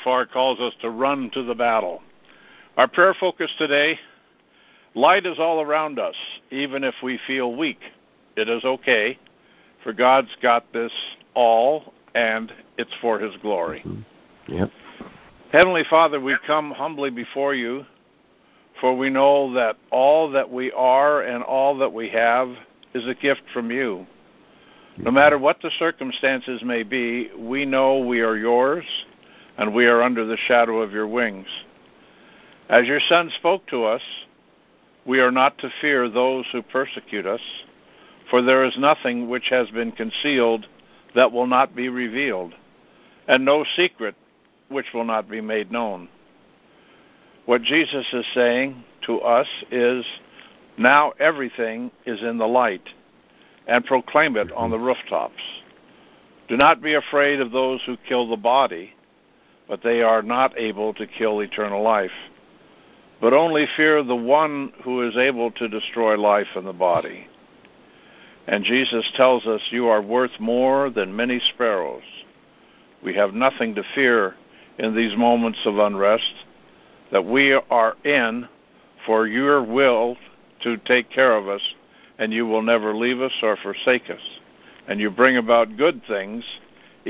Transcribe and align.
shofar 0.00 0.26
calls 0.26 0.60
us 0.60 0.74
to 0.80 0.90
run 0.90 1.30
to 1.30 1.42
the 1.42 1.54
battle. 1.54 2.02
Our 2.76 2.88
prayer 2.88 3.14
focus 3.18 3.50
today 3.58 3.98
light 4.94 5.26
is 5.26 5.38
all 5.38 5.60
around 5.60 5.98
us, 5.98 6.14
even 6.50 6.84
if 6.84 6.94
we 7.02 7.18
feel 7.26 7.54
weak. 7.54 7.80
It 8.36 8.48
is 8.48 8.64
okay, 8.64 9.18
for 9.82 9.92
God's 9.92 10.34
got 10.42 10.72
this 10.72 10.92
all, 11.34 11.92
and 12.14 12.52
it's 12.78 12.92
for 13.00 13.18
His 13.18 13.34
glory. 13.42 13.80
Mm-hmm. 13.80 14.54
Yep. 14.54 14.70
Heavenly 15.52 15.84
Father, 15.88 16.20
we 16.20 16.36
come 16.46 16.70
humbly 16.70 17.10
before 17.10 17.54
you, 17.54 17.84
for 18.80 18.96
we 18.96 19.10
know 19.10 19.52
that 19.54 19.76
all 19.90 20.30
that 20.30 20.48
we 20.48 20.72
are 20.72 21.22
and 21.22 21.42
all 21.42 21.76
that 21.78 21.92
we 21.92 22.08
have 22.08 22.48
is 22.94 23.06
a 23.06 23.14
gift 23.14 23.42
from 23.52 23.70
you. 23.70 24.06
No 24.98 25.10
matter 25.10 25.38
what 25.38 25.60
the 25.62 25.70
circumstances 25.78 26.62
may 26.62 26.82
be, 26.82 27.30
we 27.38 27.64
know 27.64 27.98
we 27.98 28.20
are 28.20 28.36
yours 28.36 28.84
and 29.58 29.74
we 29.74 29.86
are 29.86 30.02
under 30.02 30.24
the 30.24 30.36
shadow 30.36 30.80
of 30.80 30.92
your 30.92 31.06
wings. 31.06 31.46
As 32.68 32.86
your 32.86 33.00
Son 33.08 33.30
spoke 33.36 33.66
to 33.66 33.84
us, 33.84 34.02
we 35.04 35.20
are 35.20 35.32
not 35.32 35.58
to 35.58 35.70
fear 35.80 36.08
those 36.08 36.46
who 36.52 36.62
persecute 36.62 37.26
us, 37.26 37.40
for 38.30 38.42
there 38.42 38.64
is 38.64 38.76
nothing 38.78 39.28
which 39.28 39.48
has 39.50 39.68
been 39.70 39.92
concealed 39.92 40.66
that 41.14 41.32
will 41.32 41.46
not 41.46 41.74
be 41.74 41.88
revealed, 41.88 42.54
and 43.26 43.44
no 43.44 43.64
secret 43.76 44.14
which 44.68 44.86
will 44.94 45.04
not 45.04 45.28
be 45.28 45.40
made 45.40 45.72
known. 45.72 46.08
What 47.46 47.62
Jesus 47.62 48.06
is 48.12 48.24
saying 48.34 48.84
to 49.06 49.20
us 49.20 49.48
is 49.70 50.04
now 50.78 51.12
everything 51.18 51.90
is 52.06 52.22
in 52.22 52.38
the 52.38 52.46
light, 52.46 52.88
and 53.66 53.84
proclaim 53.84 54.36
it 54.36 54.52
on 54.52 54.70
the 54.70 54.78
rooftops. 54.78 55.42
Do 56.48 56.56
not 56.56 56.82
be 56.82 56.94
afraid 56.94 57.40
of 57.40 57.52
those 57.52 57.80
who 57.84 57.96
kill 58.08 58.28
the 58.28 58.36
body, 58.36 58.92
but 59.70 59.84
they 59.84 60.02
are 60.02 60.20
not 60.20 60.58
able 60.58 60.92
to 60.92 61.06
kill 61.06 61.38
eternal 61.38 61.80
life. 61.80 62.10
But 63.20 63.32
only 63.32 63.68
fear 63.76 64.02
the 64.02 64.16
one 64.16 64.72
who 64.82 65.06
is 65.08 65.16
able 65.16 65.52
to 65.52 65.68
destroy 65.68 66.18
life 66.18 66.48
in 66.56 66.64
the 66.64 66.72
body. 66.72 67.28
And 68.48 68.64
Jesus 68.64 69.08
tells 69.14 69.46
us, 69.46 69.60
You 69.70 69.86
are 69.86 70.02
worth 70.02 70.40
more 70.40 70.90
than 70.90 71.14
many 71.14 71.40
sparrows. 71.54 72.02
We 73.04 73.14
have 73.14 73.32
nothing 73.32 73.76
to 73.76 73.84
fear 73.94 74.34
in 74.78 74.96
these 74.96 75.16
moments 75.16 75.60
of 75.64 75.78
unrest 75.78 76.34
that 77.12 77.24
we 77.24 77.52
are 77.52 77.94
in 78.04 78.48
for 79.06 79.28
your 79.28 79.62
will 79.62 80.16
to 80.62 80.78
take 80.78 81.10
care 81.10 81.36
of 81.36 81.48
us, 81.48 81.62
and 82.18 82.32
you 82.32 82.44
will 82.44 82.62
never 82.62 82.92
leave 82.92 83.20
us 83.20 83.32
or 83.40 83.56
forsake 83.56 84.10
us. 84.10 84.40
And 84.88 84.98
you 84.98 85.10
bring 85.10 85.36
about 85.36 85.76
good 85.76 86.02
things 86.08 86.42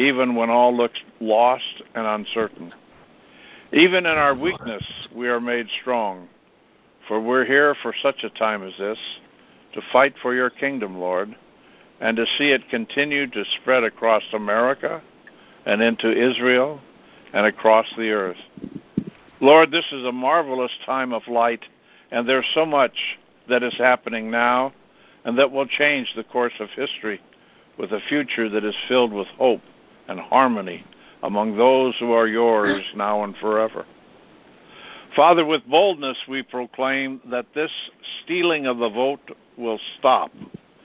even 0.01 0.35
when 0.35 0.49
all 0.49 0.75
looks 0.75 0.99
lost 1.21 1.83
and 1.95 2.07
uncertain. 2.07 2.73
Even 3.73 4.07
in 4.07 4.17
our 4.17 4.35
weakness, 4.35 4.83
we 5.15 5.29
are 5.29 5.41
made 5.41 5.69
strong, 5.83 6.27
for 7.07 7.21
we're 7.21 7.45
here 7.45 7.77
for 7.83 7.95
such 8.03 8.25
a 8.25 8.31
time 8.31 8.67
as 8.67 8.73
this 8.79 8.99
to 9.75 9.83
fight 9.93 10.15
for 10.23 10.35
your 10.35 10.49
kingdom, 10.49 10.99
Lord, 10.99 11.37
and 12.01 12.17
to 12.17 12.25
see 12.39 12.49
it 12.49 12.71
continue 12.71 13.27
to 13.27 13.45
spread 13.61 13.85
across 13.85 14.23
America 14.33 15.03
and 15.67 15.83
into 15.83 16.11
Israel 16.11 16.81
and 17.35 17.45
across 17.45 17.87
the 17.99 18.11
earth. 18.11 18.39
Lord, 19.41 19.71
this 19.71 19.85
is 19.93 20.05
a 20.05 20.13
marvelous 20.13 20.73
time 20.87 21.13
of 21.13 21.29
light, 21.29 21.65
and 22.11 22.27
there's 22.27 22.49
so 22.55 22.65
much 22.65 23.19
that 23.51 23.63
is 23.63 23.75
happening 23.77 24.31
now 24.31 24.73
and 25.25 25.39
that 25.39 25.53
will 25.53 25.67
change 25.67 26.11
the 26.17 26.25
course 26.25 26.55
of 26.59 26.71
history 26.71 27.21
with 27.79 27.93
a 27.93 28.01
future 28.09 28.49
that 28.49 28.65
is 28.65 28.75
filled 28.89 29.13
with 29.13 29.29
hope 29.37 29.61
and 30.11 30.21
harmony 30.21 30.85
among 31.23 31.57
those 31.57 31.95
who 31.99 32.13
are 32.13 32.27
yours 32.27 32.83
now 32.97 33.23
and 33.23 33.37
forever. 33.37 33.87
Father, 35.15 35.47
with 35.47 35.67
boldness 35.67 36.19
we 36.29 36.43
proclaim 36.43 37.21
that 37.31 37.47
this 37.55 37.71
stealing 38.23 38.67
of 38.67 38.79
the 38.79 38.91
vote 38.91 39.37
will 39.57 39.79
stop, 39.99 40.33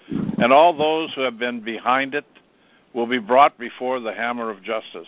and 0.07 0.53
all 0.53 0.75
those 0.75 1.11
who 1.13 1.21
have 1.21 1.39
been 1.39 1.59
behind 1.59 2.15
it 2.15 2.25
will 2.93 3.07
be 3.07 3.19
brought 3.19 3.57
before 3.57 3.99
the 3.99 4.13
hammer 4.13 4.49
of 4.49 4.63
justice. 4.63 5.07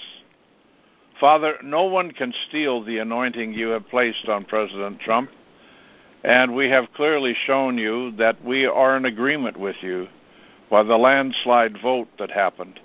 Father, 1.20 1.56
no 1.64 1.86
one 1.86 2.12
can 2.12 2.34
steal 2.48 2.84
the 2.84 2.98
anointing 3.00 3.54
you 3.54 3.70
have 3.70 3.88
placed 3.90 4.28
on 4.30 4.46
President 4.46 5.00
Trump, 5.00 5.30
and 6.24 6.56
we 6.56 6.70
have 6.70 6.94
clearly 6.96 7.36
shown 7.46 7.78
you 7.78 8.12
that 8.18 8.44
we 8.44 8.66
are 8.66 8.98
in 8.98 9.06
agreement 9.06 9.58
with 9.58 9.78
you 9.82 10.08
by 10.70 10.84
the 10.84 10.98
landslide 10.98 11.80
vote 11.82 12.08
that 12.20 12.32
happened. 12.32 12.80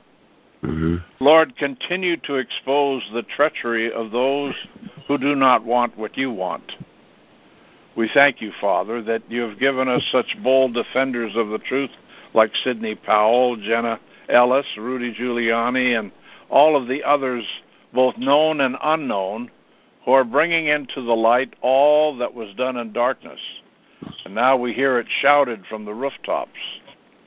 Mm-hmm. 0.63 1.25
Lord, 1.25 1.57
continue 1.57 2.17
to 2.19 2.37
expose 2.37 3.03
the 3.13 3.25
treachery 3.25 3.93
of 3.93 4.11
those 4.11 4.55
who 5.09 5.19
do 5.19 5.35
not 5.35 5.65
want 5.65 5.99
what 5.99 6.17
you 6.17 6.31
want. 6.31 6.73
We 7.97 8.09
thank 8.15 8.41
you, 8.41 8.53
Father, 8.61 9.03
that 9.03 9.23
you 9.29 9.43
have 9.43 9.59
given 9.59 9.89
us 9.89 10.03
such 10.11 10.37
bold 10.43 10.75
defenders 10.75 11.33
of 11.37 11.49
the 11.49 11.59
truth 11.59 11.91
like 12.33 12.51
Sidney 12.65 12.95
Powell, 12.95 13.57
Jenna 13.57 14.01
Ellis, 14.29 14.67
Rudy 14.79 15.15
Giuliani, 15.15 15.99
and 15.99 16.13
all 16.49 16.81
of 16.81 16.89
the 16.89 17.03
others, 17.05 17.45
both 17.93 18.17
known 18.17 18.61
and 18.61 18.77
unknown, 18.83 19.51
who 20.05 20.13
are 20.13 20.25
bringing 20.25 20.69
into 20.69 21.03
the 21.03 21.13
light 21.13 21.55
all 21.61 22.17
that 22.19 22.35
was 22.35 22.55
done 22.55 22.77
in 22.77 22.93
darkness. 22.93 23.41
And 24.25 24.35
now 24.35 24.57
we 24.57 24.73
hear 24.73 24.99
it 24.99 25.07
shouted 25.21 25.65
from 25.69 25.85
the 25.85 25.95
rooftops 25.95 26.51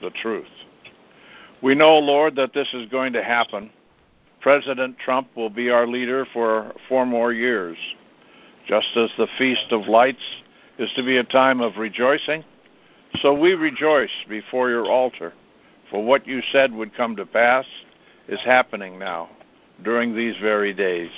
the 0.02 0.09
truth. 0.09 0.47
We 1.66 1.74
know, 1.74 1.98
Lord, 1.98 2.36
that 2.36 2.53
this 2.53 2.72
is 2.76 2.86
going 2.92 3.14
to 3.14 3.24
happen. 3.24 3.72
President 4.40 5.00
Trump 5.00 5.30
will 5.36 5.50
be 5.50 5.72
our 5.72 5.88
leader 5.88 6.28
for 6.31 6.72
four 6.88 7.08
more 7.08 7.34
years. 7.34 7.76
Just 8.68 8.86
as 8.96 9.09
the 9.18 9.26
Feast 9.40 9.72
of 9.72 9.88
Lights 9.88 10.22
is 10.78 10.92
to 10.96 11.02
be 11.02 11.18
a 11.18 11.24
time 11.24 11.62
of 11.62 11.78
rejoicing, 11.78 12.44
so 13.20 13.34
we 13.34 13.53
rejoice 13.53 14.12
before 14.30 14.70
your 14.70 14.86
altar, 14.86 15.34
for 15.90 16.06
what 16.06 16.28
you 16.28 16.44
said 16.52 16.72
would 16.72 16.94
come 16.94 17.16
to 17.16 17.26
pass 17.26 17.66
is 18.28 18.42
happening 18.46 19.00
now, 19.00 19.28
during 19.84 20.16
these 20.16 20.36
very 20.40 20.72
days. 20.72 21.09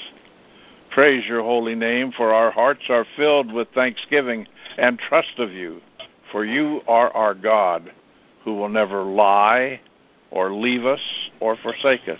Praise 0.91 1.27
your 1.27 1.41
holy 1.41 1.75
name, 1.75 2.13
for 2.15 2.33
our 2.33 2.51
hearts 2.51 2.83
are 2.87 3.05
filled 3.17 3.51
with 3.51 3.67
thanksgiving 3.75 4.47
and 4.77 4.97
trust 4.97 5.39
of 5.39 5.51
you, 5.51 5.81
for 6.31 6.45
you 6.45 6.79
are 6.87 7.11
our 7.11 7.33
God, 7.33 7.91
who 8.45 8.55
will 8.55 8.69
never 8.69 9.03
lie 9.03 9.81
or 10.31 10.53
leave 10.53 10.85
us 10.85 10.99
or 11.39 11.55
forsake 11.57 12.07
us. 12.07 12.19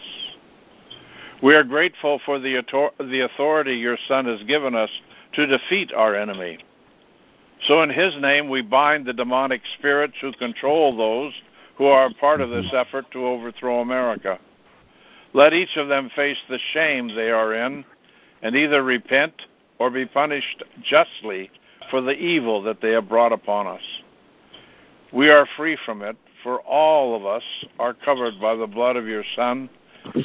We 1.42 1.54
are 1.54 1.64
grateful 1.64 2.20
for 2.26 2.40
the, 2.40 2.62
the 3.00 3.26
authority 3.26 3.76
your 3.76 3.98
Son 4.08 4.26
has 4.26 4.42
given 4.44 4.76
us 4.76 4.90
to 5.34 5.46
defeat 5.46 5.94
our 5.94 6.16
enemy. 6.16 6.60
So, 7.68 7.84
in 7.84 7.90
His 7.90 8.16
name, 8.20 8.50
we 8.50 8.62
bind 8.62 9.06
the 9.06 9.14
demonic 9.14 9.62
spirits 9.78 10.16
who 10.22 10.32
control 10.34 10.96
those 10.96 11.34
who 11.78 11.86
are 11.86 12.08
a 12.08 12.14
part 12.16 12.42
of 12.42 12.50
this 12.50 12.72
effort 12.74 13.06
to 13.12 13.26
overthrow 13.26 13.82
America. 13.82 14.40
Let 15.34 15.54
each 15.54 15.76
of 15.78 15.88
them 15.88 16.10
face 16.16 16.38
the 16.50 16.60
shame 16.74 17.10
they 17.10 17.30
are 17.30 17.54
in 17.54 17.86
and 18.42 18.56
either 18.56 18.84
repent 18.84 19.34
or 19.80 19.92
be 19.92 20.06
punished 20.06 20.64
justly 20.84 21.52
for 21.92 22.02
the 22.02 22.18
evil 22.18 22.62
that 22.64 22.82
they 22.82 22.92
have 22.92 23.10
brought 23.10 23.32
upon 23.32 23.68
us. 23.68 23.82
We 25.14 25.30
are 25.30 25.48
free 25.56 25.78
from 25.86 26.02
it, 26.02 26.18
for 26.44 26.62
all 26.62 27.16
of 27.16 27.26
us 27.26 27.44
are 27.80 27.94
covered 27.94 28.40
by 28.40 28.56
the 28.56 28.68
blood 28.68 28.96
of 28.96 29.08
your 29.08 29.24
Son, 29.36 29.70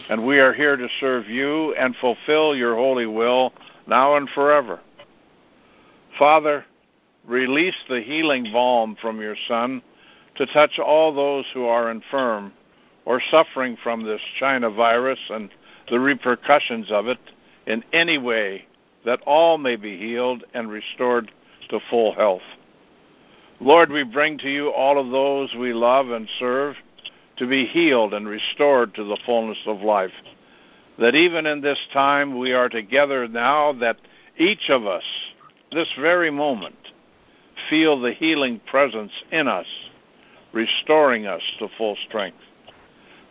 and 0.09 0.27
we 0.27 0.39
are 0.39 0.53
here 0.53 0.77
to 0.77 0.89
serve 1.01 1.29
you 1.29 1.75
and 1.75 1.97
fulfill 1.97 2.55
your 2.55 2.75
holy 2.77 3.07
will 3.07 3.53
now 3.87 4.17
and 4.17 4.29
forever. 4.31 4.81
Father, 6.19 6.65
release 7.27 7.75
the 7.89 8.01
healing 8.01 8.51
balm 8.53 8.97
from 9.01 9.21
your 9.21 9.37
Son 9.49 9.83
to 10.37 10.47
touch 10.47 10.79
all 10.79 11.15
those 11.15 11.45
who 11.53 11.65
are 11.65 11.91
infirm 11.91 12.53
or 13.05 13.21
suffering 13.31 13.77
from 13.83 14.05
this 14.05 14.21
China 14.39 14.71
virus 14.71 15.19
and 15.31 15.51
the 15.91 15.99
repercussions 15.99 16.91
of 16.91 17.07
it 17.07 17.19
in 17.67 17.83
any 17.93 18.19
way 18.19 18.65
that 19.05 19.21
all 19.27 19.59
may 19.59 19.77
be 19.77 19.99
healed 19.99 20.45
and 20.55 20.71
restored 20.71 21.31
to 21.69 21.81
full 21.91 22.15
health. 22.15 22.43
Lord, 23.63 23.93
we 23.93 24.03
bring 24.03 24.39
to 24.39 24.51
you 24.51 24.71
all 24.71 24.99
of 24.99 25.13
those 25.13 25.55
we 25.55 25.73
love 25.73 26.11
and 26.11 26.29
serve 26.41 26.75
to 27.37 27.47
be 27.47 27.65
healed 27.65 28.13
and 28.13 28.27
restored 28.27 28.93
to 28.97 29.05
the 29.05 29.21
fullness 29.25 29.59
of 29.67 29.83
life. 29.83 30.11
That 30.99 31.15
even 31.15 31.47
in 31.47 31.61
this 31.61 31.79
time 31.93 32.41
we 32.41 32.53
are 32.53 32.69
together 32.69 33.29
now, 33.29 33.73
that 33.75 33.99
each 34.37 34.69
of 34.69 34.85
us, 34.85 35.05
this 35.71 35.87
very 35.97 36.29
moment, 36.29 36.75
feel 37.71 38.01
the 38.01 38.13
healing 38.13 38.61
presence 38.67 39.13
in 39.31 39.47
us, 39.47 39.67
restoring 40.53 41.27
us 41.27 41.43
to 41.61 41.69
full 41.79 41.97
strength. 42.09 42.39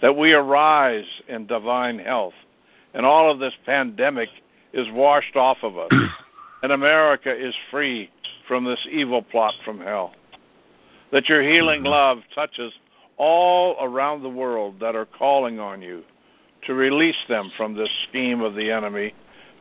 That 0.01 0.15
we 0.15 0.31
arise 0.31 1.07
in 1.27 1.45
divine 1.45 1.99
health, 1.99 2.35
and 2.93 3.05
all 3.05 3.29
of 3.29 3.39
this 3.39 3.55
pandemic 3.65 4.29
is 4.71 4.87
washed 4.93 5.35
off 5.35 5.57
of 5.61 5.77
us, 5.77 5.91
and 6.63 6.71
America 6.71 7.35
is 7.35 7.53
free 7.69 8.09
from 8.47 8.63
this 8.63 8.87
evil 8.89 9.21
plot 9.21 9.53
from 9.65 9.81
hell. 9.81 10.13
That 11.11 11.27
your 11.27 11.41
healing 11.41 11.81
mm-hmm. 11.81 11.89
love 11.89 12.19
touches 12.33 12.73
all 13.17 13.75
around 13.81 14.23
the 14.23 14.29
world 14.29 14.79
that 14.79 14.95
are 14.95 15.05
calling 15.05 15.59
on 15.59 15.81
you 15.81 16.03
to 16.65 16.73
release 16.73 17.17
them 17.27 17.51
from 17.57 17.75
this 17.75 17.89
scheme 18.09 18.41
of 18.41 18.55
the 18.55 18.71
enemy 18.71 19.13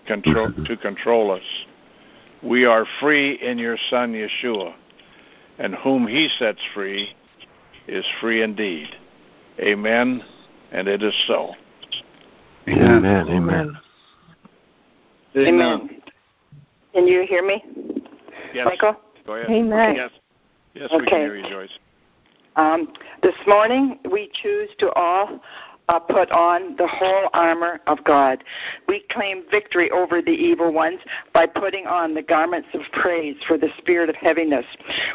control 0.06 0.48
mm-hmm. 0.48 0.64
to 0.64 0.76
control 0.76 1.30
us. 1.30 1.42
We 2.42 2.64
are 2.64 2.86
free 3.00 3.34
in 3.42 3.58
your 3.58 3.76
Son 3.90 4.12
Yeshua, 4.12 4.74
and 5.58 5.74
whom 5.74 6.06
He 6.06 6.28
sets 6.38 6.60
free 6.72 7.14
is 7.86 8.04
free 8.20 8.42
indeed. 8.42 8.88
Amen, 9.58 10.22
and 10.72 10.88
it 10.88 11.02
is 11.02 11.14
so. 11.26 11.52
Amen. 12.68 13.28
Amen. 13.28 13.78
Amen. 15.36 16.02
Can 16.92 17.06
you 17.06 17.26
hear 17.26 17.44
me? 17.44 17.62
Yes. 18.54 18.66
Michael? 18.66 18.96
Go 19.26 19.34
ahead. 19.34 19.50
Amen. 19.50 19.96
Yes. 19.96 20.10
Yes, 20.74 20.90
Okay. 20.90 21.00
we 21.00 21.06
can 21.06 21.20
hear 21.20 21.36
you, 21.36 21.48
Joyce. 21.48 21.78
Um, 22.56 22.92
this 23.22 23.34
morning, 23.46 23.98
we 24.10 24.30
choose 24.42 24.70
to 24.78 24.92
all 24.92 25.40
uh, 25.88 25.98
put 25.98 26.30
on 26.30 26.76
the 26.76 26.86
whole 26.86 27.28
armor 27.32 27.80
of 27.88 28.02
God. 28.04 28.44
We 28.86 29.04
claim 29.10 29.42
victory 29.50 29.90
over 29.90 30.22
the 30.22 30.30
evil 30.30 30.72
ones 30.72 31.00
by 31.34 31.46
putting 31.46 31.86
on 31.86 32.14
the 32.14 32.22
garments 32.22 32.68
of 32.74 32.82
praise 32.92 33.36
for 33.48 33.58
the 33.58 33.68
spirit 33.78 34.08
of 34.08 34.14
heaviness. 34.16 34.64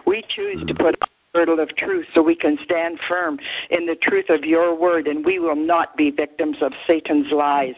We 0.05 0.23
choose 0.27 0.65
to 0.67 0.73
put 0.73 0.95
on 1.01 1.07
the 1.09 1.14
girdle 1.35 1.59
of 1.59 1.75
truth 1.75 2.07
so 2.13 2.23
we 2.23 2.35
can 2.35 2.57
stand 2.63 2.97
firm 3.09 3.37
in 3.69 3.85
the 3.85 3.95
truth 3.95 4.29
of 4.29 4.45
your 4.45 4.73
word 4.73 5.05
and 5.05 5.25
we 5.25 5.37
will 5.37 5.55
not 5.55 5.97
be 5.97 6.09
victims 6.09 6.55
of 6.61 6.71
Satan's 6.87 7.29
lies. 7.31 7.75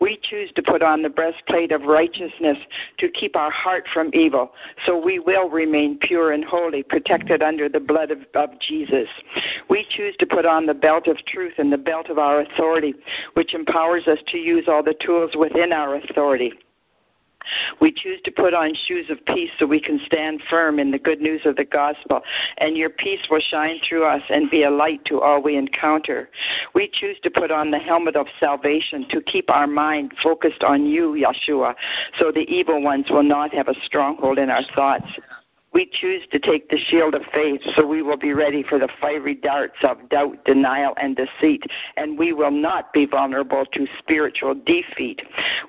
We 0.00 0.18
choose 0.22 0.50
to 0.56 0.62
put 0.62 0.82
on 0.82 1.02
the 1.02 1.10
breastplate 1.10 1.70
of 1.70 1.82
righteousness 1.82 2.56
to 2.98 3.10
keep 3.10 3.36
our 3.36 3.50
heart 3.50 3.84
from 3.92 4.10
evil 4.14 4.52
so 4.86 4.98
we 4.98 5.18
will 5.18 5.50
remain 5.50 5.98
pure 5.98 6.32
and 6.32 6.44
holy, 6.44 6.82
protected 6.82 7.42
under 7.42 7.68
the 7.68 7.80
blood 7.80 8.10
of, 8.10 8.20
of 8.34 8.58
Jesus. 8.58 9.08
We 9.68 9.86
choose 9.90 10.16
to 10.20 10.26
put 10.26 10.46
on 10.46 10.64
the 10.64 10.72
belt 10.72 11.06
of 11.06 11.18
truth 11.26 11.54
and 11.58 11.70
the 11.70 11.78
belt 11.78 12.08
of 12.08 12.18
our 12.18 12.40
authority, 12.40 12.94
which 13.34 13.54
empowers 13.54 14.06
us 14.06 14.18
to 14.28 14.38
use 14.38 14.64
all 14.66 14.82
the 14.82 14.96
tools 15.04 15.32
within 15.36 15.74
our 15.74 15.96
authority. 15.96 16.54
We 17.80 17.92
choose 17.92 18.20
to 18.24 18.30
put 18.30 18.54
on 18.54 18.74
shoes 18.86 19.10
of 19.10 19.24
peace 19.26 19.50
so 19.58 19.66
we 19.66 19.80
can 19.80 20.00
stand 20.06 20.42
firm 20.48 20.78
in 20.78 20.90
the 20.90 20.98
good 20.98 21.20
news 21.20 21.42
of 21.44 21.56
the 21.56 21.64
gospel, 21.64 22.22
and 22.58 22.76
your 22.76 22.90
peace 22.90 23.20
will 23.30 23.40
shine 23.40 23.80
through 23.88 24.04
us 24.04 24.22
and 24.30 24.50
be 24.50 24.64
a 24.64 24.70
light 24.70 25.04
to 25.06 25.20
all 25.20 25.42
we 25.42 25.56
encounter. 25.56 26.30
We 26.74 26.90
choose 26.92 27.18
to 27.22 27.30
put 27.30 27.50
on 27.50 27.70
the 27.70 27.78
helmet 27.78 28.16
of 28.16 28.26
salvation 28.40 29.06
to 29.10 29.20
keep 29.20 29.50
our 29.50 29.66
mind 29.66 30.12
focused 30.22 30.64
on 30.64 30.86
you, 30.86 31.12
Yeshua, 31.12 31.74
so 32.18 32.30
the 32.30 32.46
evil 32.52 32.82
ones 32.82 33.06
will 33.10 33.22
not 33.22 33.52
have 33.54 33.68
a 33.68 33.74
stronghold 33.84 34.38
in 34.38 34.50
our 34.50 34.62
thoughts. 34.74 35.06
We 35.74 35.90
choose 35.92 36.22
to 36.30 36.38
take 36.38 36.70
the 36.70 36.78
shield 36.78 37.16
of 37.16 37.22
faith 37.32 37.60
so 37.74 37.84
we 37.84 38.00
will 38.00 38.16
be 38.16 38.32
ready 38.32 38.62
for 38.62 38.78
the 38.78 38.88
fiery 39.00 39.34
darts 39.34 39.78
of 39.82 40.08
doubt, 40.08 40.44
denial, 40.44 40.94
and 40.98 41.16
deceit, 41.16 41.64
and 41.96 42.16
we 42.16 42.32
will 42.32 42.52
not 42.52 42.92
be 42.92 43.06
vulnerable 43.06 43.66
to 43.66 43.86
spiritual 43.98 44.54
defeat. 44.54 45.22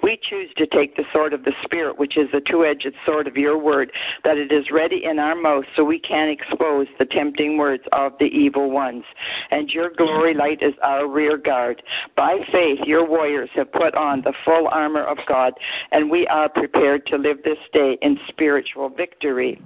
We 0.04 0.20
choose 0.22 0.52
to 0.58 0.68
take 0.68 0.96
the 0.96 1.06
sword 1.12 1.34
of 1.34 1.44
the 1.44 1.56
Spirit, 1.64 1.98
which 1.98 2.18
is 2.18 2.30
the 2.32 2.42
two 2.42 2.66
edged 2.66 2.94
sword 3.04 3.28
of 3.28 3.36
your 3.36 3.58
word, 3.58 3.92
that 4.24 4.38
it 4.38 4.52
is 4.52 4.70
ready 4.70 5.06
in 5.06 5.18
our 5.18 5.34
mouth 5.34 5.66
so 5.76 5.84
we 5.84 6.00
can 6.00 6.30
expose 6.30 6.88
the 7.00 7.06
tempting 7.06 7.58
words 7.58 7.84
of 7.92 8.14
the 8.20 8.26
evil 8.26 8.70
ones. 8.70 9.06
And 9.50 9.72
your 9.72 9.90
glory 9.90 10.36
light 10.36 10.62
is 10.62 10.76
our 10.84 11.08
rear 11.08 11.36
guard. 11.36 11.82
By 12.16 12.42
faith, 12.52 12.82
your 12.86 13.08
warriors 13.08 13.50
have 13.56 13.72
put 13.72 13.96
on 13.96 14.22
the 14.22 14.34
full 14.44 14.68
armor 14.68 15.04
of 15.04 15.18
God, 15.28 15.54
and 15.92 16.12
we 16.12 16.28
are 16.28 16.48
prepared 16.48 17.08
to 17.08 17.18
live 17.18 17.42
this 17.44 17.58
day 17.74 17.98
in 18.04 18.20
spiritual 18.28 18.90
victory. 18.90 19.60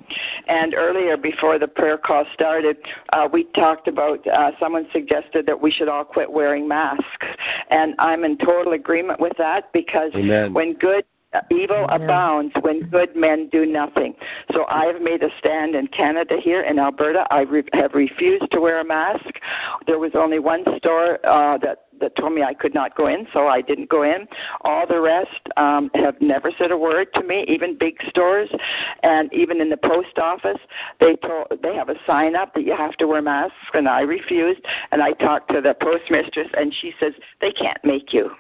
And 0.48 0.74
earlier, 0.74 1.18
before 1.18 1.60
the 1.60 1.68
prayer 1.68 1.98
call 1.98 2.26
started, 2.34 2.78
uh, 3.14 3.28
we 3.32 3.46
talked 3.46 3.88
about 3.88 4.26
uh, 4.28 4.52
someone 4.60 4.88
suggested 4.92 5.46
that 5.46 5.60
we 5.60 5.72
should 5.72 5.88
all 5.88 6.06
quit 6.06 6.32
wearing 6.32 6.68
masks. 6.68 7.28
And 7.70 7.96
I'm 8.00 8.24
in 8.24 8.38
total 8.38 8.74
agreement 8.74 9.20
with 9.20 9.34
that 9.38 9.72
because 9.74 10.12
Amen. 10.16 10.54
when 10.54 10.74
good 10.74 11.06
uh, 11.32 11.42
evil 11.52 11.86
Amen. 11.90 12.02
abounds 12.02 12.56
when 12.62 12.90
good 12.90 13.16
men 13.16 13.50
do 13.50 13.64
nothing. 13.66 14.16
So 14.52 14.66
I 14.68 14.86
have 14.86 15.00
made 15.00 15.22
a 15.22 15.30
stand 15.38 15.76
in 15.76 15.86
Canada 15.88 16.38
here 16.42 16.62
in 16.62 16.80
Alberta. 16.80 17.28
I 17.30 17.42
re- 17.42 17.70
have 17.74 17.94
refused 17.94 18.50
to 18.52 18.60
wear 18.60 18.80
a 18.80 18.84
mask. 18.84 19.40
There 19.86 20.00
was 20.00 20.12
only 20.16 20.40
one 20.40 20.64
store 20.78 21.24
uh, 21.24 21.60
that 21.60 21.86
that 22.02 22.16
told 22.16 22.34
me 22.34 22.44
I 22.44 22.54
could 22.54 22.74
not 22.74 22.96
go 22.96 23.08
in, 23.08 23.28
so 23.34 23.48
I 23.48 23.62
didn't 23.62 23.90
go 23.90 24.04
in. 24.04 24.28
All 24.62 24.86
the 24.88 25.02
rest 25.02 25.42
um, 25.58 25.90
have 25.96 26.20
never 26.22 26.52
said 26.58 26.72
a 26.72 26.78
word 26.78 27.14
to 27.14 27.24
me, 27.24 27.46
even 27.48 27.78
big 27.78 28.02
stores, 28.10 28.50
and 29.04 29.32
even 29.34 29.62
in 29.62 29.70
the 29.70 29.78
post 29.78 30.18
office, 30.18 30.60
they 31.00 31.16
told 31.18 31.48
they 31.62 31.76
have 31.76 31.90
a 31.90 31.96
sign 32.06 32.36
up 32.36 32.54
that 32.54 32.64
you 32.64 32.76
have 32.76 32.96
to 32.98 33.08
wear 33.08 33.22
masks, 33.22 33.56
and 33.74 33.88
I 33.88 34.02
refused. 34.02 34.62
And 34.92 35.02
I 35.02 35.14
talked 35.14 35.52
to 35.54 35.62
the 35.62 35.76
postmistress, 35.82 36.50
and 36.58 36.74
she 36.74 36.94
says 37.00 37.14
they 37.42 37.52
can't 37.52 37.84
make 37.84 38.14
you. 38.14 38.32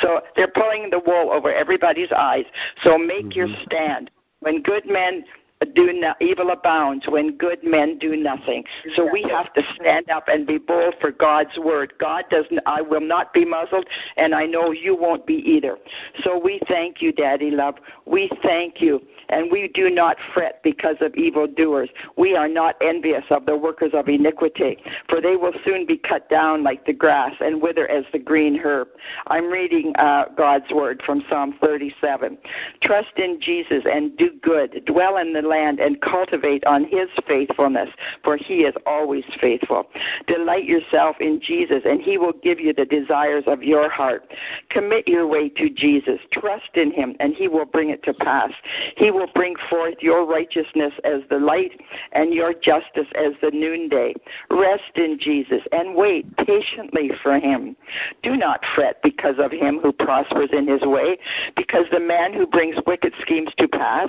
So 0.00 0.22
they're 0.36 0.48
pulling 0.48 0.90
the 0.90 1.00
wool 1.06 1.30
over 1.30 1.52
everybody's 1.52 2.12
eyes. 2.12 2.44
So 2.82 2.98
make 2.98 3.36
your 3.36 3.48
stand. 3.64 4.10
When 4.40 4.60
good 4.62 4.86
men 4.86 5.24
do 5.64 5.92
no, 5.92 6.14
evil 6.20 6.50
abounds 6.50 7.06
when 7.08 7.36
good 7.36 7.62
men 7.62 7.98
do 7.98 8.16
nothing. 8.16 8.64
So 8.94 9.08
we 9.10 9.22
have 9.24 9.52
to 9.54 9.62
stand 9.74 10.10
up 10.10 10.28
and 10.28 10.46
be 10.46 10.58
bold 10.58 10.94
for 11.00 11.10
God's 11.10 11.58
word. 11.58 11.94
God 11.98 12.24
doesn't 12.30 12.60
I 12.66 12.80
will 12.80 13.00
not 13.00 13.32
be 13.32 13.44
muzzled 13.44 13.86
and 14.16 14.34
I 14.34 14.46
know 14.46 14.72
you 14.72 14.96
won't 14.96 15.26
be 15.26 15.36
either. 15.48 15.78
So 16.22 16.38
we 16.38 16.60
thank 16.68 17.02
you, 17.02 17.12
Daddy 17.12 17.50
love. 17.50 17.76
We 18.06 18.30
thank 18.42 18.80
you. 18.80 19.00
And 19.28 19.50
we 19.50 19.68
do 19.68 19.90
not 19.90 20.16
fret 20.34 20.62
because 20.62 20.96
of 21.00 21.14
evildoers. 21.14 21.88
We 22.16 22.36
are 22.36 22.48
not 22.48 22.76
envious 22.80 23.24
of 23.30 23.46
the 23.46 23.56
workers 23.56 23.92
of 23.94 24.08
iniquity, 24.08 24.78
for 25.08 25.20
they 25.20 25.36
will 25.36 25.54
soon 25.64 25.86
be 25.86 25.96
cut 25.96 26.28
down 26.28 26.62
like 26.62 26.84
the 26.86 26.92
grass 26.92 27.34
and 27.40 27.62
wither 27.62 27.88
as 27.88 28.04
the 28.12 28.18
green 28.18 28.58
herb. 28.58 28.88
I'm 29.28 29.50
reading 29.50 29.94
uh, 29.96 30.26
God's 30.36 30.70
word 30.70 31.02
from 31.04 31.24
Psalm 31.28 31.56
37. 31.60 32.38
Trust 32.82 33.12
in 33.16 33.40
Jesus 33.40 33.84
and 33.90 34.16
do 34.16 34.30
good. 34.42 34.84
Dwell 34.86 35.16
in 35.16 35.32
the 35.32 35.42
land 35.52 35.80
and 35.80 36.00
cultivate 36.00 36.64
on 36.64 36.84
his 36.84 37.08
faithfulness, 37.26 37.90
for 38.24 38.36
he 38.36 38.64
is 38.68 38.74
always 38.86 39.24
faithful. 39.40 39.86
Delight 40.26 40.64
yourself 40.64 41.16
in 41.20 41.40
Jesus, 41.40 41.82
and 41.84 42.00
he 42.00 42.16
will 42.16 42.32
give 42.42 42.58
you 42.58 42.72
the 42.72 42.86
desires 42.86 43.44
of 43.46 43.62
your 43.62 43.90
heart. 43.90 44.22
Commit 44.70 45.06
your 45.06 45.26
way 45.26 45.50
to 45.50 45.68
Jesus. 45.68 46.20
Trust 46.30 46.72
in 46.74 46.90
him, 46.90 47.14
and 47.20 47.34
he 47.34 47.48
will 47.48 47.66
bring 47.66 47.90
it 47.90 48.02
to 48.04 48.14
pass. 48.14 48.52
He 48.96 49.10
will 49.10 49.30
bring 49.34 49.54
forth 49.68 49.96
your 50.00 50.24
righteousness 50.24 50.94
as 51.04 51.20
the 51.28 51.38
light 51.38 51.80
and 52.12 52.32
your 52.32 52.54
justice 52.54 53.08
as 53.14 53.32
the 53.42 53.50
noonday. 53.50 54.14
Rest 54.50 54.96
in 54.96 55.18
Jesus 55.18 55.62
and 55.72 55.94
wait 55.94 56.24
patiently 56.38 57.10
for 57.22 57.38
him. 57.38 57.76
Do 58.22 58.36
not 58.36 58.64
fret 58.74 59.02
because 59.02 59.36
of 59.38 59.52
him 59.52 59.80
who 59.82 59.92
prospers 59.92 60.50
in 60.52 60.66
his 60.66 60.82
way, 60.82 61.18
because 61.56 61.86
the 61.90 62.00
man 62.00 62.32
who 62.32 62.46
brings 62.46 62.76
wicked 62.86 63.12
schemes 63.20 63.52
to 63.58 63.68
pass. 63.68 64.08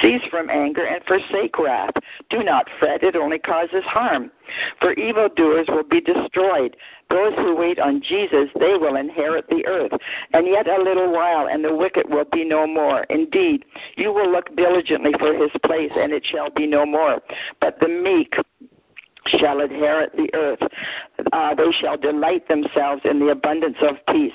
Cease 0.00 0.24
from 0.30 0.50
anger 0.50 0.79
and 0.86 1.04
forsake 1.04 1.58
wrath. 1.58 1.94
Do 2.28 2.42
not 2.42 2.68
fret, 2.78 3.02
it 3.02 3.16
only 3.16 3.38
causes 3.38 3.84
harm. 3.84 4.30
For 4.80 4.92
evildoers 4.94 5.68
will 5.68 5.84
be 5.84 6.00
destroyed. 6.00 6.76
Those 7.08 7.34
who 7.34 7.56
wait 7.56 7.78
on 7.78 8.02
Jesus, 8.02 8.50
they 8.58 8.76
will 8.76 8.96
inherit 8.96 9.48
the 9.48 9.66
earth. 9.66 9.92
And 10.32 10.46
yet 10.46 10.68
a 10.68 10.82
little 10.82 11.12
while, 11.12 11.48
and 11.48 11.64
the 11.64 11.74
wicked 11.74 12.08
will 12.08 12.26
be 12.30 12.44
no 12.44 12.66
more. 12.66 13.04
Indeed, 13.10 13.64
you 13.96 14.12
will 14.12 14.30
look 14.30 14.54
diligently 14.56 15.12
for 15.18 15.34
his 15.34 15.50
place, 15.64 15.92
and 15.96 16.12
it 16.12 16.24
shall 16.24 16.50
be 16.50 16.66
no 16.66 16.86
more. 16.86 17.20
But 17.60 17.80
the 17.80 17.88
meek 17.88 18.36
shall 19.26 19.60
inherit 19.60 20.16
the 20.16 20.30
earth. 20.34 20.62
Uh, 21.32 21.54
they 21.54 21.70
shall 21.72 21.96
delight 21.96 22.48
themselves 22.48 23.02
in 23.04 23.18
the 23.20 23.28
abundance 23.28 23.76
of 23.80 23.96
peace. 24.08 24.32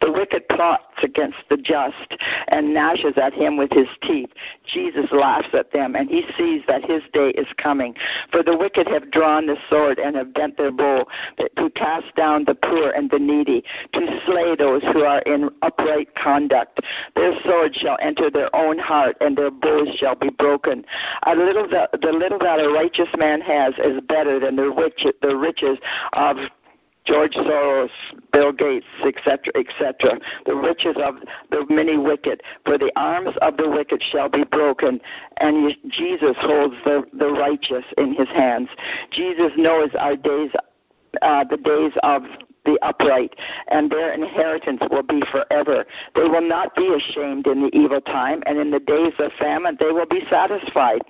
The 0.00 0.12
wicked 0.12 0.48
plots 0.48 0.84
against 1.02 1.38
the 1.48 1.56
just 1.56 2.16
and 2.48 2.74
gnashes 2.74 3.14
at 3.16 3.32
him 3.32 3.56
with 3.56 3.70
his 3.72 3.88
teeth. 4.02 4.30
Jesus 4.64 5.10
laughs 5.12 5.48
at 5.52 5.72
them, 5.72 5.94
and 5.94 6.08
he 6.08 6.24
sees 6.36 6.62
that 6.66 6.84
his 6.84 7.02
day 7.12 7.30
is 7.30 7.46
coming. 7.56 7.94
For 8.30 8.42
the 8.42 8.56
wicked 8.56 8.86
have 8.88 9.10
drawn 9.10 9.46
the 9.46 9.56
sword 9.68 9.98
and 9.98 10.16
have 10.16 10.34
bent 10.34 10.56
their 10.56 10.72
bow 10.72 11.06
to 11.56 11.70
cast 11.70 12.14
down 12.14 12.44
the 12.44 12.54
poor 12.54 12.90
and 12.90 13.10
the 13.10 13.18
needy, 13.18 13.64
to 13.92 14.20
slay 14.26 14.56
those 14.56 14.82
who 14.82 15.04
are 15.04 15.20
in 15.20 15.50
upright 15.62 16.14
conduct. 16.14 16.80
Their 17.16 17.32
sword 17.42 17.74
shall 17.74 17.98
enter 18.00 18.30
their 18.30 18.54
own 18.54 18.78
heart, 18.78 19.16
and 19.20 19.36
their 19.36 19.50
bows 19.50 19.94
shall 19.96 20.14
be 20.14 20.30
broken. 20.30 20.84
A 21.26 21.34
little 21.34 21.68
the 21.68 22.12
little 22.12 22.38
that 22.38 22.60
a 22.60 22.70
righteous 22.70 23.08
man 23.16 23.40
has 23.40 23.74
is 23.78 24.00
better 24.08 24.27
than 24.38 24.56
the 24.56 24.70
rich, 24.70 25.06
the 25.22 25.36
riches 25.36 25.78
of 26.12 26.36
George 27.08 27.32
Soros, 27.32 27.88
Bill 28.32 28.52
Gates, 28.52 28.86
etc., 29.02 29.52
etc. 29.54 30.20
The 30.44 30.54
riches 30.54 30.96
of 31.02 31.16
the 31.50 31.64
many 31.70 31.96
wicked, 31.96 32.42
for 32.66 32.76
the 32.76 32.92
arms 32.96 33.34
of 33.40 33.56
the 33.56 33.68
wicked 33.68 34.02
shall 34.02 34.28
be 34.28 34.44
broken, 34.44 35.00
and 35.38 35.74
Jesus 35.88 36.36
holds 36.38 36.74
the, 36.84 37.04
the 37.14 37.28
righteous 37.28 37.84
in 37.96 38.12
his 38.12 38.28
hands. 38.28 38.68
Jesus 39.10 39.52
knows 39.56 39.88
our 39.98 40.16
days, 40.16 40.50
uh, 41.22 41.44
the 41.44 41.56
days 41.56 41.92
of 42.02 42.24
the 42.68 42.78
upright, 42.86 43.34
and 43.68 43.90
their 43.90 44.12
inheritance 44.12 44.82
will 44.90 45.02
be 45.02 45.22
forever. 45.32 45.86
They 46.14 46.24
will 46.24 46.46
not 46.46 46.74
be 46.76 46.94
ashamed 46.94 47.46
in 47.46 47.62
the 47.62 47.74
evil 47.74 48.00
time, 48.00 48.42
and 48.46 48.58
in 48.58 48.70
the 48.70 48.80
days 48.80 49.14
of 49.18 49.32
famine 49.38 49.76
they 49.80 49.90
will 49.90 50.06
be 50.06 50.22
satisfied. 50.28 51.00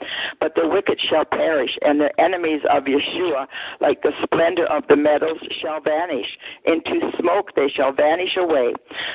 But 0.40 0.54
the 0.54 0.68
wicked 0.68 1.00
shall 1.00 1.24
perish, 1.24 1.76
and 1.82 2.00
the 2.00 2.18
enemies 2.20 2.62
of 2.70 2.84
Yeshua, 2.84 3.48
like 3.80 4.02
the 4.02 4.12
splendor 4.22 4.66
of 4.66 4.84
the 4.88 4.96
meadows, 4.96 5.40
shall 5.60 5.80
vanish. 5.80 6.38
Into 6.64 7.10
smoke 7.18 7.54
they 7.56 7.68
shall 7.68 7.92
vanish 7.92 8.36
away. 8.36 8.74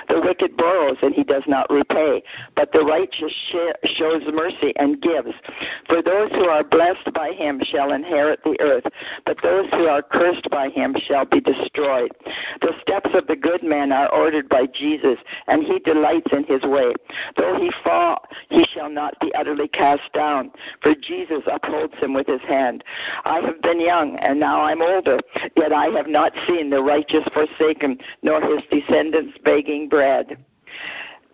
The 0.10 0.20
wicked 0.20 0.58
borrows, 0.58 0.98
and 1.02 1.14
he 1.14 1.24
does 1.24 1.44
not 1.48 1.70
repay, 1.70 2.24
but 2.56 2.72
the 2.72 2.82
righteous 2.82 3.32
shows 3.86 4.24
mercy 4.34 4.74
and 4.76 5.02
gives. 5.02 5.34
For 5.88 6.02
those 6.02 6.32
who 6.32 6.50
are 6.50 6.64
blessed 6.64 7.14
by 7.14 7.32
him 7.32 7.62
shall 7.64 7.94
inherit 7.94 8.44
the 8.44 8.60
earth, 8.60 8.86
but 9.26 9.42
those 9.42 9.70
who 9.72 9.88
are 9.88 10.02
cursed 10.02 10.50
by 10.50 10.70
him 10.70 10.96
shall 11.08 11.26
be 11.26 11.40
destroyed. 11.40 12.12
The 12.62 12.74
steps 12.82 13.12
of 13.14 13.28
the 13.28 13.36
good 13.36 13.64
man 13.64 13.92
are 13.92 14.12
ordered 14.12 14.50
by 14.50 14.66
Jesus, 14.68 15.18
and 15.48 15.64
he 15.64 15.80
delights 15.80 16.32
in 16.32 16.44
his 16.46 16.64
way. 16.64 16.94
Though 17.38 17.60
he 17.60 17.72
fall, 17.84 18.26
he 18.50 18.66
shall 18.66 18.90
not 18.90 19.20
be 19.20 19.34
utterly 19.36 19.68
cast 19.68 20.12
down, 20.14 20.52
for 20.82 20.96
Jesus 20.96 21.44
upholds 21.48 21.96
him 21.96 22.14
with 22.14 22.28
his 22.28 22.42
hand. 22.42 22.84
I 23.26 23.40
have 23.42 23.62
been 23.62 23.80
young, 23.80 24.18
and 24.18 24.40
now 24.40 24.62
I'm 24.62 24.82
older, 24.82 25.20
yet 25.56 25.74
I 25.74 25.88
have 25.88 26.08
not 26.08 26.34
seen 26.48 26.70
the 26.70 26.84
righteous 26.84 27.28
forsaken, 27.34 28.00
nor 28.22 28.42
his 28.42 28.64
descendants 28.70 29.38
begging 29.44 29.90
bread. 29.90 30.38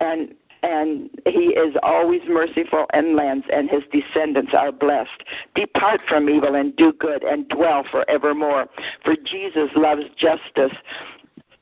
And 0.00 0.34
and 0.62 1.10
he 1.26 1.54
is 1.54 1.76
always 1.82 2.22
merciful 2.28 2.86
and 2.92 3.16
lends, 3.16 3.46
and 3.52 3.70
his 3.70 3.84
descendants 3.92 4.52
are 4.54 4.72
blessed. 4.72 5.24
Depart 5.54 6.00
from 6.08 6.28
evil 6.28 6.54
and 6.54 6.74
do 6.76 6.92
good, 6.92 7.22
and 7.22 7.48
dwell 7.48 7.84
forevermore. 7.90 8.68
For 9.04 9.16
Jesus 9.16 9.70
loves 9.74 10.04
justice 10.16 10.76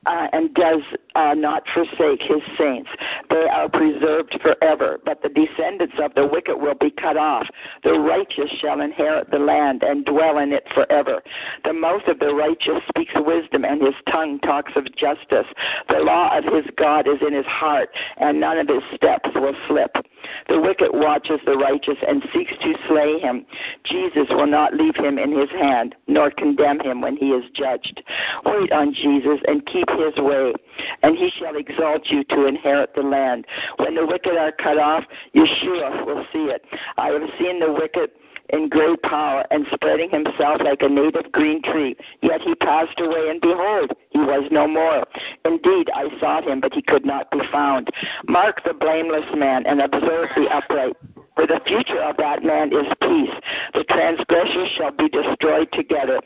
uh, 0.08 0.28
and 0.32 0.54
does 0.54 0.82
uh, 1.14 1.34
not 1.34 1.64
forsake 1.74 2.22
his 2.22 2.42
saints. 2.56 2.88
They 3.28 3.46
are 3.46 3.68
preserved 3.68 4.38
forever, 4.40 4.98
but 5.04 5.22
the 5.22 5.28
descendants 5.28 5.96
of 5.98 6.14
the 6.14 6.26
wicked 6.26 6.56
will 6.56 6.74
be 6.74 6.90
cut 6.90 7.16
off. 7.16 7.46
The 7.84 8.00
righteous 8.00 8.50
shall 8.58 8.80
inherit 8.80 9.30
the 9.30 9.38
land 9.38 9.82
and 9.82 10.06
dwell 10.06 10.38
in 10.38 10.52
it 10.52 10.66
forever. 10.74 11.22
The 11.64 11.74
mouth 11.74 12.06
of 12.06 12.20
the 12.20 12.34
righteous 12.34 12.82
speaks 12.88 13.12
wisdom, 13.16 13.64
and 13.64 13.82
his 13.82 13.94
tongue 14.06 14.38
talks 14.40 14.72
of 14.76 14.86
justice. 14.96 15.46
The 15.88 16.00
law 16.00 16.36
of 16.36 16.44
his 16.44 16.64
God 16.76 17.06
is 17.06 17.20
in 17.20 17.34
his 17.34 17.46
heart, 17.46 17.90
and 18.16 18.40
none 18.40 18.56
of 18.56 18.68
his 18.68 18.82
steps 18.94 19.28
will 19.34 19.54
slip. 19.66 19.94
The 20.48 20.60
wicked 20.60 20.90
watches 20.92 21.40
the 21.44 21.56
righteous 21.56 21.98
and 22.06 22.26
seeks 22.32 22.52
to 22.62 22.74
slay 22.88 23.18
him. 23.18 23.44
Jesus 23.84 24.28
will 24.30 24.46
not 24.46 24.74
leave 24.74 24.96
him 24.96 25.18
in 25.18 25.32
his 25.32 25.50
hand, 25.50 25.94
nor 26.06 26.30
condemn 26.30 26.80
him 26.80 27.00
when 27.00 27.16
he 27.16 27.30
is 27.30 27.48
judged. 27.54 28.02
Wait 28.44 28.72
on 28.72 28.92
Jesus 28.92 29.40
and 29.46 29.64
keep 29.66 29.88
his 29.90 30.16
way, 30.16 30.52
and 31.02 31.16
he 31.16 31.30
shall 31.30 31.56
exalt 31.56 32.06
you 32.06 32.24
to 32.24 32.46
inherit 32.46 32.94
the 32.94 33.02
land. 33.02 33.46
When 33.76 33.94
the 33.94 34.06
wicked 34.06 34.36
are 34.36 34.52
cut 34.52 34.78
off, 34.78 35.04
Yeshua 35.34 36.04
will 36.06 36.24
see 36.32 36.46
it. 36.46 36.64
I 36.96 37.08
have 37.08 37.30
seen 37.38 37.60
the 37.60 37.72
wicked 37.72 38.10
in 38.50 38.68
great 38.68 39.02
power 39.02 39.44
and 39.50 39.66
spreading 39.72 40.10
himself 40.10 40.60
like 40.62 40.82
a 40.82 40.88
native 40.88 41.30
green 41.32 41.62
tree. 41.62 41.96
Yet 42.22 42.40
he 42.40 42.54
passed 42.54 42.98
away, 43.00 43.28
and 43.28 43.40
behold, 43.40 43.92
he 44.10 44.18
was 44.18 44.48
no 44.50 44.66
more. 44.66 45.06
Indeed, 45.44 45.90
I 45.94 46.08
sought 46.18 46.44
him, 46.44 46.60
but 46.60 46.72
he 46.72 46.82
could 46.82 47.04
not 47.04 47.30
be 47.30 47.40
found. 47.52 47.90
Mark 48.26 48.62
the 48.64 48.74
blameless 48.74 49.26
man 49.34 49.66
and 49.66 49.80
observe 49.80 50.28
the 50.34 50.48
upright. 50.50 50.96
For 51.38 51.46
the 51.46 51.60
future 51.68 52.02
of 52.02 52.16
that 52.16 52.42
man 52.42 52.72
is 52.72 52.90
peace. 53.00 53.30
The 53.72 53.84
transgressors 53.84 54.70
shall 54.76 54.90
be 54.90 55.08
destroyed 55.08 55.70
together, 55.70 56.20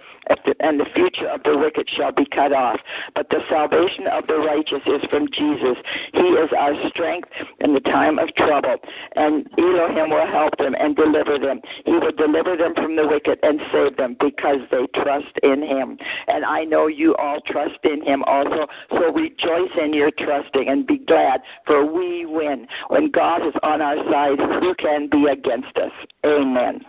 and 0.60 0.80
the 0.80 0.88
future 0.94 1.28
of 1.28 1.42
the 1.42 1.58
wicked 1.58 1.90
shall 1.90 2.12
be 2.12 2.24
cut 2.24 2.54
off. 2.54 2.80
But 3.14 3.28
the 3.28 3.44
salvation 3.50 4.06
of 4.06 4.26
the 4.26 4.38
righteous 4.38 4.80
is 4.86 5.04
from 5.10 5.28
Jesus. 5.30 5.76
He 6.14 6.32
is 6.32 6.50
our 6.56 6.72
strength 6.88 7.28
in 7.60 7.74
the 7.74 7.80
time 7.80 8.18
of 8.18 8.34
trouble, 8.36 8.76
and 9.14 9.46
Elohim 9.58 10.08
will 10.08 10.26
help 10.26 10.56
them 10.56 10.74
and 10.80 10.96
deliver 10.96 11.38
them. 11.38 11.60
He 11.84 11.92
will 11.92 12.12
deliver 12.12 12.56
them 12.56 12.74
from 12.74 12.96
the 12.96 13.06
wicked 13.06 13.38
and 13.42 13.60
save 13.70 13.98
them 13.98 14.16
because 14.18 14.60
they 14.70 14.86
trust 14.94 15.38
in 15.42 15.60
him. 15.60 15.98
And 16.28 16.42
I 16.42 16.64
know 16.64 16.86
you 16.86 17.14
all 17.16 17.42
trust 17.42 17.80
in 17.84 18.00
him 18.00 18.22
also, 18.22 18.66
so 18.88 19.12
rejoice 19.12 19.76
in 19.78 19.92
your 19.92 20.10
trusting 20.10 20.68
and 20.68 20.86
be 20.86 20.96
glad, 20.96 21.42
for 21.66 21.84
we 21.84 22.24
win. 22.24 22.66
When 22.88 23.10
God 23.10 23.46
is 23.46 23.54
on 23.62 23.82
our 23.82 23.96
side, 24.10 24.40
who 24.40 24.74
can 24.76 25.01
can 25.08 25.22
be 25.22 25.30
against 25.30 25.76
us. 25.78 25.92
Amen. 26.24 26.84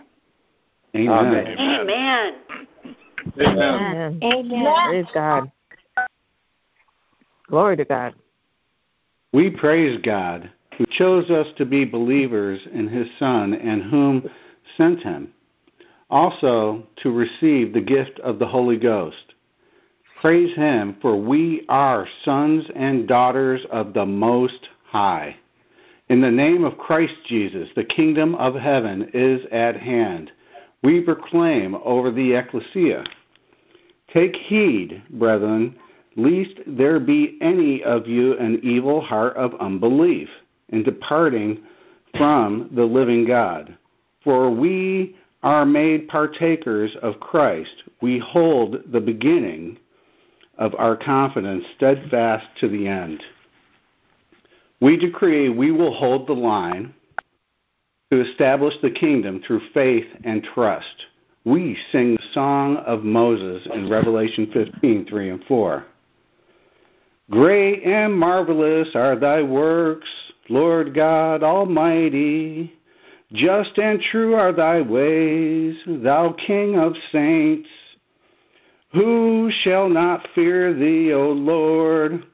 Amen. 0.96 1.56
Amen. 1.58 2.34
Amen. 3.40 4.20
Amen. 4.22 4.74
Praise 4.86 5.06
God. 5.12 5.50
Glory 7.48 7.76
to 7.76 7.84
God. 7.84 8.14
We 9.32 9.50
praise 9.50 10.00
God 10.02 10.50
who 10.78 10.86
chose 10.90 11.30
us 11.30 11.46
to 11.56 11.64
be 11.64 11.84
believers 11.84 12.60
in 12.72 12.88
his 12.88 13.06
Son 13.18 13.54
and 13.54 13.82
whom 13.82 14.28
sent 14.76 15.02
him, 15.02 15.32
also 16.10 16.84
to 17.02 17.12
receive 17.12 17.72
the 17.72 17.80
gift 17.80 18.18
of 18.20 18.38
the 18.38 18.46
Holy 18.46 18.76
Ghost. 18.76 19.34
Praise 20.20 20.54
him, 20.56 20.96
for 21.02 21.20
we 21.20 21.64
are 21.68 22.08
sons 22.24 22.64
and 22.74 23.06
daughters 23.06 23.64
of 23.70 23.92
the 23.92 24.06
Most 24.06 24.68
High. 24.86 25.36
In 26.14 26.20
the 26.20 26.30
name 26.30 26.62
of 26.62 26.78
Christ 26.78 27.16
Jesus, 27.26 27.68
the 27.74 27.82
kingdom 27.82 28.36
of 28.36 28.54
heaven 28.54 29.10
is 29.12 29.44
at 29.50 29.74
hand. 29.74 30.30
We 30.84 31.00
proclaim 31.00 31.74
over 31.74 32.12
the 32.12 32.34
ecclesia. 32.34 33.02
Take 34.12 34.36
heed, 34.36 35.02
brethren, 35.10 35.74
lest 36.14 36.60
there 36.68 37.00
be 37.00 37.36
any 37.40 37.82
of 37.82 38.06
you 38.06 38.38
an 38.38 38.60
evil 38.62 39.00
heart 39.00 39.36
of 39.36 39.60
unbelief 39.60 40.28
in 40.68 40.84
departing 40.84 41.64
from 42.16 42.70
the 42.72 42.84
living 42.84 43.26
God. 43.26 43.76
For 44.22 44.52
we 44.52 45.16
are 45.42 45.66
made 45.66 46.06
partakers 46.06 46.96
of 47.02 47.18
Christ. 47.18 47.82
We 48.00 48.20
hold 48.20 48.84
the 48.92 49.00
beginning 49.00 49.80
of 50.58 50.76
our 50.76 50.94
confidence 50.94 51.64
steadfast 51.74 52.46
to 52.60 52.68
the 52.68 52.86
end. 52.86 53.20
We 54.84 54.98
decree 54.98 55.48
we 55.48 55.70
will 55.70 55.94
hold 55.94 56.26
the 56.26 56.34
line 56.34 56.92
to 58.12 58.20
establish 58.20 58.74
the 58.82 58.90
kingdom 58.90 59.40
through 59.40 59.62
faith 59.72 60.04
and 60.24 60.44
trust. 60.44 61.06
We 61.46 61.78
sing 61.90 62.16
the 62.16 62.22
song 62.34 62.76
of 62.76 63.02
Moses 63.02 63.66
in 63.72 63.88
Revelation 63.88 64.50
15 64.52 65.06
3 65.06 65.30
and 65.30 65.44
4. 65.44 65.86
Great 67.30 67.82
and 67.82 68.12
marvelous 68.12 68.90
are 68.94 69.16
thy 69.16 69.42
works, 69.42 70.10
Lord 70.50 70.94
God 70.94 71.42
Almighty. 71.42 72.70
Just 73.32 73.78
and 73.78 73.98
true 74.12 74.34
are 74.34 74.52
thy 74.52 74.82
ways, 74.82 75.76
thou 75.86 76.36
King 76.46 76.78
of 76.78 76.92
saints. 77.10 77.70
Who 78.92 79.50
shall 79.62 79.88
not 79.88 80.28
fear 80.34 80.74
thee, 80.74 81.14
O 81.14 81.30
Lord? 81.30 82.26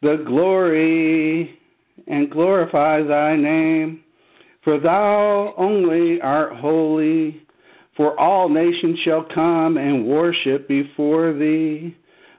The 0.00 0.24
glory 0.26 1.60
and 2.06 2.30
glorify 2.30 3.02
thy 3.02 3.36
name. 3.36 4.04
For 4.62 4.78
thou 4.78 5.54
only 5.56 6.20
art 6.20 6.54
holy, 6.54 7.42
for 7.96 8.18
all 8.18 8.48
nations 8.48 8.98
shall 9.00 9.24
come 9.24 9.76
and 9.76 10.06
worship 10.06 10.68
before 10.68 11.32
thee. 11.32 11.96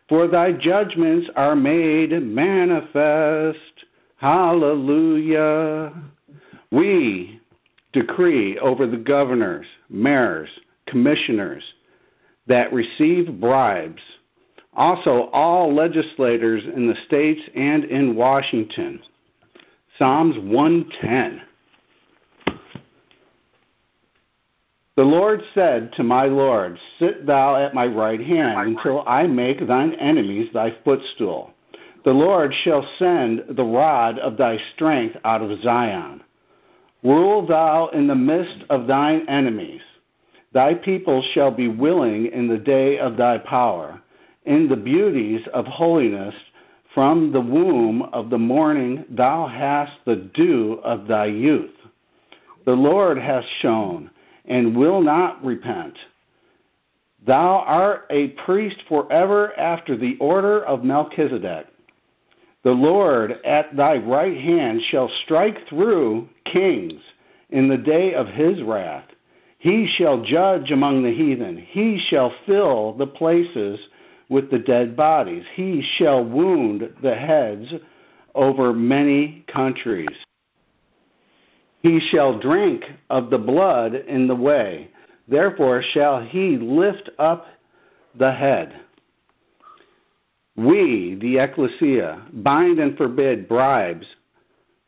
For 0.10 0.28
thy 0.28 0.54
judgments 0.54 1.30
are 1.36 1.56
made 1.56 2.12
manifest. 2.12 3.86
Hallelujah. 4.18 5.94
We 6.72 7.42
decree 7.92 8.58
over 8.60 8.88
the 8.88 8.98
governors, 8.98 9.68
mayors, 9.90 10.50
commissioners 10.88 11.64
that 12.48 12.74
receive 12.74 13.40
bribes, 13.40 14.02
also 14.76 15.30
all 15.34 15.74
legislators 15.74 16.64
in 16.76 16.88
the 16.88 16.98
states 17.06 17.42
and 17.56 17.84
in 17.86 18.16
Washington 18.16 19.02
Psalms 20.00 20.36
110. 20.40 21.42
The 24.96 25.04
Lord 25.04 25.42
said 25.54 25.94
to 25.94 26.04
my 26.04 26.26
Lord, 26.26 26.80
Sit 26.98 27.28
thou 27.28 27.56
at 27.56 27.76
my 27.76 27.86
right 27.86 28.20
hand 28.20 28.76
until 28.76 29.04
I 29.06 29.28
make 29.28 29.68
thine 29.68 29.94
enemies 29.94 30.50
thy 30.52 30.76
footstool. 30.84 31.52
The 32.06 32.12
Lord 32.12 32.54
shall 32.64 32.88
send 32.98 33.44
the 33.50 33.64
rod 33.64 34.18
of 34.18 34.36
thy 34.36 34.58
strength 34.74 35.16
out 35.24 35.44
of 35.44 35.62
Zion. 35.62 36.24
Rule 37.04 37.46
thou 37.46 37.90
in 37.90 38.08
the 38.08 38.16
midst 38.16 38.66
of 38.72 38.88
thine 38.88 39.28
enemies. 39.30 39.82
Thy 40.54 40.74
people 40.74 41.24
shall 41.34 41.52
be 41.52 41.68
willing 41.68 42.28
in 42.28 42.48
the 42.48 42.58
day 42.58 42.98
of 42.98 43.16
thy 43.16 43.38
power. 43.38 44.02
In 44.46 44.68
the 44.68 44.76
beauties 44.76 45.42
of 45.54 45.66
holiness 45.66 46.36
from 46.94 47.32
the 47.32 47.42
womb 47.42 48.04
of 48.14 48.30
the 48.30 48.38
morning 48.38 49.06
thou 49.10 49.48
hast 49.48 49.94
the 50.06 50.16
dew 50.16 50.80
of 50.84 51.08
thy 51.08 51.26
youth. 51.26 51.76
The 52.66 52.74
Lord 52.74 53.18
hath 53.18 53.46
shown, 53.62 54.10
and 54.46 54.76
will 54.76 55.02
not 55.02 55.44
repent. 55.44 55.98
Thou 57.26 57.60
art 57.66 58.06
a 58.10 58.30
priest 58.30 58.78
forever 58.88 59.58
after 59.58 59.98
the 59.98 60.18
order 60.20 60.64
of 60.66 60.84
Melchizedek. 60.84 61.68
The 62.64 62.72
Lord 62.72 63.40
at 63.44 63.76
thy 63.76 63.98
right 63.98 64.38
hand 64.38 64.82
shall 64.90 65.10
strike 65.24 65.68
through 65.68 66.30
kings 66.46 67.02
in 67.50 67.68
the 67.68 67.78
day 67.78 68.14
of 68.14 68.28
his 68.28 68.62
wrath. 68.62 69.06
He 69.58 69.88
shall 69.88 70.24
judge 70.24 70.72
among 70.72 71.04
the 71.04 71.14
heathen. 71.14 71.58
He 71.58 71.98
shall 72.10 72.34
fill 72.46 72.94
the 72.94 73.08
places 73.08 73.80
with 74.30 74.50
the 74.50 74.60
dead 74.60 74.96
bodies. 74.96 75.44
He 75.54 75.82
shall 75.98 76.24
wound 76.24 76.90
the 77.02 77.16
heads 77.16 77.74
over 78.36 78.74
many 78.74 79.46
countries. 79.48 80.10
He 81.82 82.00
shall 82.00 82.40
drink 82.40 82.86
of 83.10 83.30
the 83.30 83.38
blood 83.38 83.94
in 83.94 84.28
the 84.28 84.36
way. 84.36 84.90
Therefore 85.28 85.82
shall 85.82 86.22
he 86.22 86.58
lift 86.58 87.10
up 87.20 87.48
the 88.18 88.32
head. 88.32 88.80
We, 90.56 91.18
the 91.20 91.40
ecclesia, 91.40 92.22
bind 92.32 92.80
and 92.80 92.96
forbid 92.96 93.48
bribes 93.48 94.06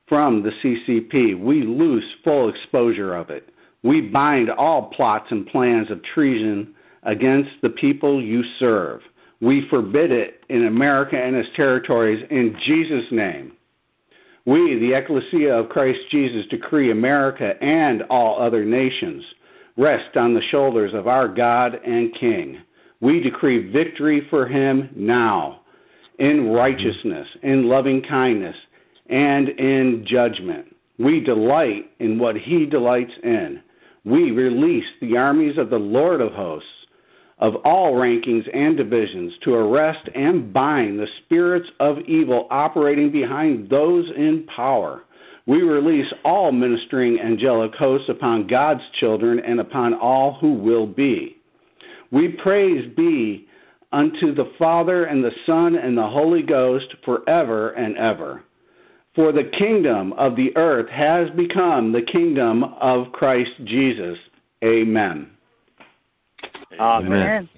from 0.08 0.44
the 0.44 0.52
CCP. 0.52 1.40
We 1.40 1.64
loose 1.64 2.06
full 2.24 2.50
exposure 2.50 3.16
of 3.16 3.30
it. 3.30 3.50
We 3.84 4.02
bind 4.02 4.50
all 4.50 4.90
plots 4.90 5.32
and 5.32 5.46
plans 5.46 5.90
of 5.90 6.04
treason 6.04 6.76
against 7.04 7.52
the 7.62 7.70
people 7.70 8.22
you 8.22 8.44
serve. 8.60 9.02
We 9.42 9.68
forbid 9.70 10.12
it 10.12 10.44
in 10.50 10.66
America 10.66 11.18
and 11.18 11.36
its 11.36 11.50
territories 11.56 12.24
in 12.30 12.58
Jesus' 12.64 13.12
name. 13.12 13.54
We, 14.46 14.80
the 14.80 14.94
ecclesia 14.94 15.56
of 15.56 15.70
Christ 15.70 16.00
Jesus, 16.10 16.46
decree 16.48 16.92
America 16.92 17.62
and 17.62 18.04
all 18.04 18.40
other 18.40 18.64
nations 18.64 19.26
rest 19.78 20.16
on 20.16 20.34
the 20.34 20.42
shoulders 20.42 20.94
of 20.94 21.08
our 21.08 21.28
God 21.28 21.80
and 21.86 22.14
King. 22.14 22.62
We 23.02 23.22
decree 23.22 23.72
victory 23.72 24.22
for 24.30 24.48
him 24.48 24.90
now 24.96 25.62
in 26.20 26.52
righteousness, 26.52 27.28
in 27.44 27.68
loving 27.68 28.02
kindness, 28.02 28.56
and 29.08 29.50
in 29.50 30.06
judgment. 30.06 30.74
We 30.98 31.20
delight 31.22 31.92
in 32.00 32.18
what 32.18 32.38
he 32.38 32.66
delights 32.66 33.14
in. 33.24 33.62
We 34.06 34.32
release 34.32 34.86
the 35.02 35.18
armies 35.18 35.58
of 35.58 35.70
the 35.70 35.80
Lord 35.80 36.22
of 36.22 36.32
hosts 36.32 36.70
of 37.38 37.56
all 37.66 37.94
rankings 37.94 38.50
and 38.54 38.78
divisions 38.78 39.38
to 39.42 39.54
arrest 39.54 40.10
and 40.16 40.54
bind 40.54 41.00
the 41.00 41.08
spirits 41.24 41.70
of 41.80 42.00
evil 42.00 42.48
operating 42.50 43.12
behind 43.12 43.70
those 43.70 44.10
in 44.16 44.44
power. 44.44 45.04
We 45.46 45.62
release 45.62 46.12
all 46.24 46.52
ministering 46.52 47.20
angelic 47.20 47.76
hosts 47.76 48.10
upon 48.10 48.48
God's 48.48 48.84
children 48.94 49.40
and 49.40 49.60
upon 49.60 49.94
all 49.94 50.34
who 50.34 50.54
will 50.54 50.88
be. 50.88 51.38
We 52.12 52.30
praise 52.30 52.88
be 52.96 53.48
unto 53.92 54.34
the 54.34 54.52
Father 54.58 55.06
and 55.06 55.24
the 55.24 55.36
Son 55.46 55.76
and 55.76 55.98
the 55.98 56.08
Holy 56.08 56.42
Ghost 56.42 56.96
forever 57.04 57.72
and 57.72 57.96
ever. 57.98 58.44
For 59.14 59.32
the 59.32 59.46
kingdom 59.46 60.14
of 60.14 60.36
the 60.36 60.56
earth 60.58 60.90
has 60.90 61.30
become 61.32 61.92
the 61.92 62.02
kingdom 62.02 62.64
of 62.64 63.14
Christ 63.14 63.54
Jesus. 63.64 64.18
Amen. 64.64 65.35
Amen. 66.80 67.50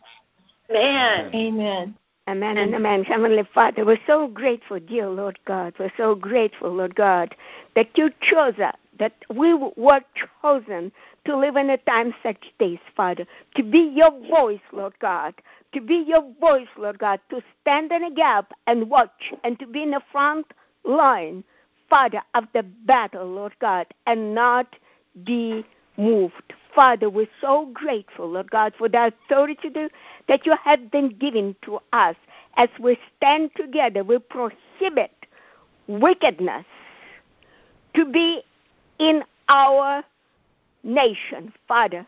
Amen. 0.70 1.32
Amen. 1.34 1.96
Amen 2.30 2.58
and 2.58 2.76
amen. 2.76 3.04
Heavenly 3.06 3.48
Father, 3.54 3.86
we're 3.86 4.00
so 4.06 4.28
grateful, 4.28 4.80
dear 4.80 5.08
Lord 5.08 5.40
God. 5.46 5.74
We're 5.80 5.94
so 5.96 6.14
grateful, 6.14 6.70
Lord 6.72 6.94
God, 6.94 7.34
that 7.76 7.98
you 7.98 8.10
chose 8.22 8.60
us, 8.60 8.76
that 9.00 9.14
we 9.34 9.54
were 9.54 10.02
chosen 10.42 10.92
to 11.24 11.38
live 11.38 11.56
in 11.56 11.70
a 11.70 11.78
time 11.78 12.14
such 12.22 12.52
days, 12.60 12.80
Father, 12.98 13.26
to 13.56 13.64
be 13.64 13.94
your 13.96 14.12
voice, 14.30 14.60
Lord 14.74 14.94
God, 15.00 15.36
to 15.74 15.80
be 15.80 16.04
your 16.06 16.24
voice, 16.42 16.68
Lord 16.78 17.00
God, 17.00 17.22
to 17.30 17.42
stand 17.62 17.94
in 17.94 18.04
a 18.04 18.12
gap 18.12 18.52
and 18.68 18.90
watch 18.90 19.34
and 19.46 19.58
to 19.60 19.66
be 19.66 19.84
in 19.84 19.92
the 19.92 20.02
front 20.12 20.48
line, 20.84 21.46
Father, 21.90 22.22
of 22.34 22.44
the 22.54 22.64
battle, 22.64 23.26
Lord 23.26 23.54
God, 23.60 23.88
and 24.06 24.36
not 24.36 24.76
be 25.24 25.66
moved. 25.96 26.53
Father, 26.77 27.09
we're 27.09 27.25
so 27.42 27.72
grateful, 27.74 28.29
Lord 28.29 28.51
God, 28.51 28.72
for 28.77 28.87
the 28.87 29.07
authority 29.07 29.72
that 30.27 30.46
you 30.46 30.55
have 30.63 30.92
been 30.92 31.09
given 31.09 31.55
to 31.63 31.79
us. 31.92 32.16
As 32.55 32.70
we 32.79 33.00
stand 33.18 33.50
together, 33.55 34.03
we 34.03 34.20
prohibit 34.20 35.09
wickedness 35.87 36.66
to 37.96 38.05
be 38.05 38.44
in 39.00 39.24
our 39.50 40.03
nation, 40.83 41.51
Father. 41.68 42.05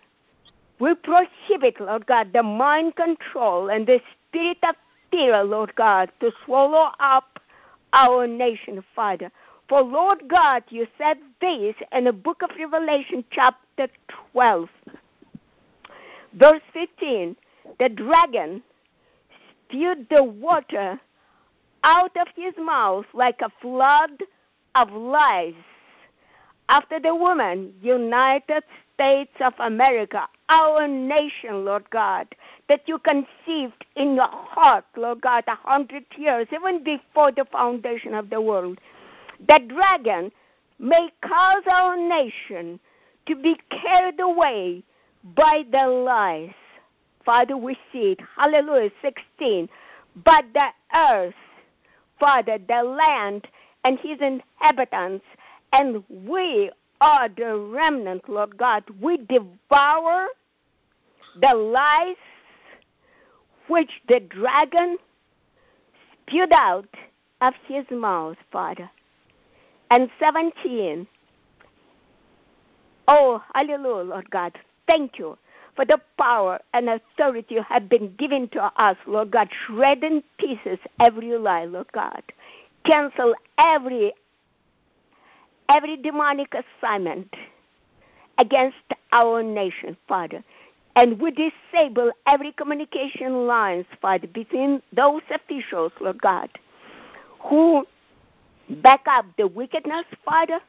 We 0.77 0.93
prohibit, 0.93 1.81
Lord 1.81 2.05
God, 2.05 2.31
the 2.31 2.43
mind 2.43 2.95
control 2.95 3.71
and 3.71 3.87
the 3.87 3.99
spirit 4.27 4.59
of 4.61 4.75
fear, 5.09 5.43
Lord 5.43 5.73
God, 5.77 6.11
to 6.19 6.31
swallow 6.45 6.91
up 6.99 7.39
our 7.93 8.27
nation, 8.27 8.83
Father. 8.95 9.31
For 9.67 9.81
Lord 9.81 10.27
God, 10.27 10.63
you 10.69 10.85
said 10.99 11.17
this 11.41 11.73
in 11.91 12.03
the 12.03 12.13
book 12.13 12.43
of 12.43 12.51
Revelation, 12.55 13.23
chapter 13.31 13.65
12, 14.31 14.69
verse 16.33 16.61
15. 16.73 17.35
The 17.79 17.89
dragon 17.89 18.63
spewed 19.67 20.07
the 20.09 20.23
water 20.23 20.99
out 21.83 22.15
of 22.17 22.27
his 22.35 22.53
mouth 22.57 23.05
like 23.13 23.41
a 23.41 23.51
flood 23.61 24.23
of 24.75 24.91
lies. 24.91 25.53
After 26.67 26.99
the 26.99 27.15
woman, 27.15 27.73
United 27.81 28.63
States 28.93 29.31
of 29.39 29.53
America, 29.59 30.27
our 30.49 30.87
nation, 30.87 31.65
Lord 31.65 31.89
God, 31.89 32.27
that 32.67 32.81
you 32.87 32.99
conceived 32.99 33.85
in 33.95 34.15
your 34.15 34.29
heart, 34.29 34.85
Lord 34.95 35.21
God, 35.21 35.45
a 35.47 35.55
hundred 35.55 36.05
years, 36.15 36.47
even 36.53 36.83
before 36.83 37.31
the 37.31 37.45
foundation 37.45 38.13
of 38.13 38.29
the 38.29 38.41
world 38.41 38.79
the 39.47 39.59
dragon 39.67 40.31
may 40.79 41.09
cause 41.21 41.63
our 41.71 41.97
nation 41.97 42.79
to 43.27 43.35
be 43.35 43.57
carried 43.69 44.19
away 44.19 44.83
by 45.35 45.63
the 45.71 45.87
lies. 45.87 46.53
Father, 47.25 47.57
we 47.57 47.75
see 47.91 48.11
it. 48.13 48.19
Hallelujah. 48.35 48.91
16. 49.01 49.69
But 50.23 50.45
the 50.53 50.69
earth, 50.95 51.33
Father, 52.19 52.57
the 52.67 52.83
land 52.83 53.47
and 53.83 53.99
his 53.99 54.17
inhabitants, 54.19 55.25
and 55.73 56.03
we 56.09 56.71
are 57.01 57.29
the 57.29 57.55
remnant, 57.55 58.27
Lord 58.27 58.57
God. 58.57 58.83
We 58.99 59.17
devour 59.17 60.27
the 61.39 61.53
lies 61.53 62.15
which 63.67 63.91
the 64.07 64.19
dragon 64.21 64.97
spewed 66.27 66.51
out 66.51 66.89
of 67.41 67.53
his 67.67 67.85
mouth, 67.91 68.37
Father 68.51 68.89
and 69.91 70.09
17. 70.19 71.07
Oh, 73.11 73.41
hallelujah, 73.55 74.03
Lord 74.03 74.29
God. 74.29 74.55
Thank 74.85 75.17
you 75.17 75.35
for 75.75 75.83
the 75.83 75.99
power 76.19 76.59
and 76.75 76.89
authority 76.89 77.55
you 77.55 77.63
have 77.63 77.89
been 77.89 78.13
given 78.19 78.47
to 78.49 78.71
us, 78.79 78.97
Lord 79.07 79.31
God. 79.31 79.49
Shred 79.65 80.03
in 80.03 80.21
pieces 80.37 80.77
every 80.99 81.35
lie, 81.35 81.65
Lord 81.65 81.91
God. 81.91 82.21
Cancel 82.85 83.33
every 83.57 84.13
every 85.69 85.97
demonic 85.97 86.53
assignment 86.53 87.33
against 88.37 88.77
our 89.11 89.41
nation, 89.41 89.97
Father. 90.07 90.43
And 90.95 91.19
we 91.19 91.31
disable 91.31 92.11
every 92.27 92.51
communication 92.51 93.47
lines, 93.47 93.85
Father, 93.99 94.27
between 94.27 94.83
those 94.95 95.23
officials, 95.31 95.93
Lord 95.99 96.21
God, 96.21 96.49
who 97.39 97.87
back 98.83 99.01
up 99.07 99.25
the 99.37 99.47
wickedness, 99.47 100.05
Father, 100.23 100.59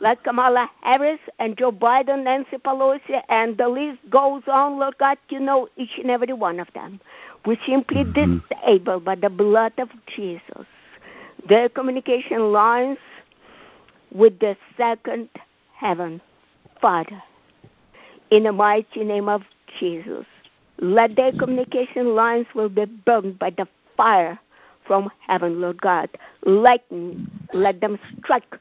like 0.00 0.22
Kamala 0.24 0.70
Harris 0.82 1.20
and 1.38 1.56
Joe 1.56 1.72
Biden, 1.72 2.24
Nancy 2.24 2.56
Pelosi, 2.56 3.22
and 3.28 3.56
the 3.56 3.68
list 3.68 3.98
goes 4.10 4.42
on, 4.46 4.78
Lord 4.78 4.96
God, 4.98 5.18
you 5.28 5.40
know 5.40 5.68
each 5.76 5.98
and 5.98 6.10
every 6.10 6.32
one 6.32 6.60
of 6.60 6.68
them. 6.74 7.00
We 7.46 7.58
simply 7.66 8.04
mm-hmm. 8.04 8.38
disable 8.48 9.00
by 9.00 9.16
the 9.16 9.30
blood 9.30 9.72
of 9.78 9.88
Jesus 10.14 10.66
their 11.48 11.68
communication 11.68 12.52
lines 12.52 12.98
with 14.12 14.38
the 14.38 14.56
second 14.76 15.28
heaven, 15.76 16.20
Father. 16.80 17.22
In 18.30 18.44
the 18.44 18.52
mighty 18.52 19.04
name 19.04 19.28
of 19.28 19.42
Jesus, 19.78 20.24
let 20.78 21.16
their 21.16 21.32
communication 21.32 22.14
lines 22.14 22.46
will 22.54 22.68
be 22.68 22.84
burned 22.84 23.38
by 23.38 23.50
the 23.50 23.68
fire 23.96 24.38
from 24.86 25.10
heaven, 25.26 25.60
Lord 25.60 25.80
God. 25.80 26.08
Lighten, 26.44 27.30
let 27.52 27.80
them 27.80 27.98
strike 28.18 28.56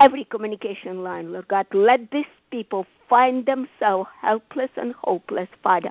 every 0.00 0.24
communication 0.24 1.02
line, 1.02 1.32
Lord 1.32 1.48
God. 1.48 1.66
Let 1.72 2.10
these 2.10 2.24
people 2.50 2.86
find 3.08 3.46
themselves 3.46 4.08
helpless 4.20 4.70
and 4.76 4.94
hopeless, 4.94 5.48
Father, 5.62 5.90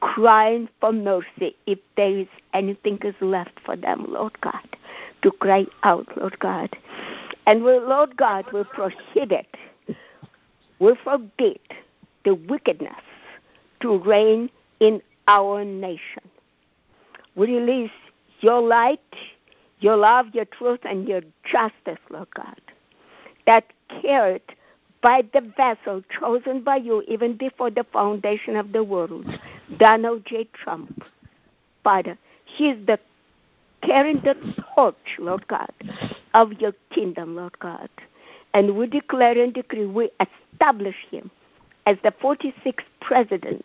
crying 0.00 0.68
for 0.80 0.92
mercy 0.92 1.56
if 1.66 1.78
there 1.96 2.18
is 2.18 2.28
anything 2.52 2.98
is 3.02 3.14
left 3.20 3.58
for 3.64 3.76
them, 3.76 4.06
Lord 4.08 4.38
God, 4.40 4.68
to 5.22 5.30
cry 5.32 5.66
out, 5.82 6.06
Lord 6.16 6.38
God. 6.40 6.76
And 7.46 7.64
we, 7.64 7.78
Lord 7.78 8.16
God, 8.16 8.44
will 8.52 8.64
prohibit, 8.64 9.46
will 10.78 10.96
forbid 11.02 11.60
the 12.24 12.34
wickedness 12.34 13.02
to 13.80 13.98
reign 13.98 14.50
in 14.80 15.00
our 15.28 15.64
nation. 15.64 16.22
We 17.34 17.56
release 17.56 17.90
your 18.40 18.60
light, 18.60 19.00
your 19.80 19.96
love, 19.96 20.26
your 20.32 20.44
truth, 20.44 20.80
and 20.84 21.08
your 21.08 21.22
justice, 21.50 21.98
Lord 22.10 22.28
God, 22.34 22.60
that 23.46 23.64
carried 23.88 24.42
by 25.02 25.22
the 25.32 25.40
vessel 25.56 26.02
chosen 26.18 26.62
by 26.62 26.76
you 26.76 27.02
even 27.06 27.36
before 27.36 27.70
the 27.70 27.84
foundation 27.92 28.56
of 28.56 28.72
the 28.72 28.82
world, 28.82 29.26
Donald 29.78 30.24
J. 30.24 30.48
Trump. 30.54 31.04
Father, 31.82 32.16
he 32.44 32.70
is 32.70 32.86
the 32.86 32.98
carrying 33.82 34.20
the 34.20 34.34
torch, 34.74 35.18
Lord 35.18 35.46
God, 35.46 35.70
of 36.32 36.54
your 36.54 36.72
kingdom, 36.90 37.36
Lord 37.36 37.58
God. 37.58 37.90
And 38.54 38.76
we 38.76 38.86
declare 38.86 39.38
and 39.38 39.52
decree, 39.52 39.84
we 39.84 40.10
establish 40.54 40.96
him 41.10 41.30
as 41.86 41.98
the 42.02 42.12
46th 42.12 42.84
president 43.00 43.64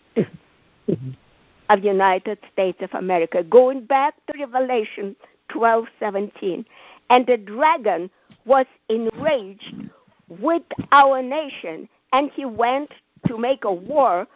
of 1.69 1.81
the 1.81 1.87
United 1.87 2.39
States 2.51 2.79
of 2.81 2.93
America, 2.93 3.43
going 3.43 3.85
back 3.85 4.15
to 4.27 4.37
Revelation 4.37 5.15
12:17. 5.49 6.65
And 7.09 7.25
the 7.25 7.37
dragon 7.37 8.09
was 8.45 8.65
enraged 8.89 9.89
with 10.27 10.63
our 10.91 11.21
nation, 11.21 11.87
and 12.13 12.31
he 12.33 12.45
went 12.45 12.91
to 13.27 13.37
make 13.37 13.63
a 13.63 13.73
war 13.73 14.27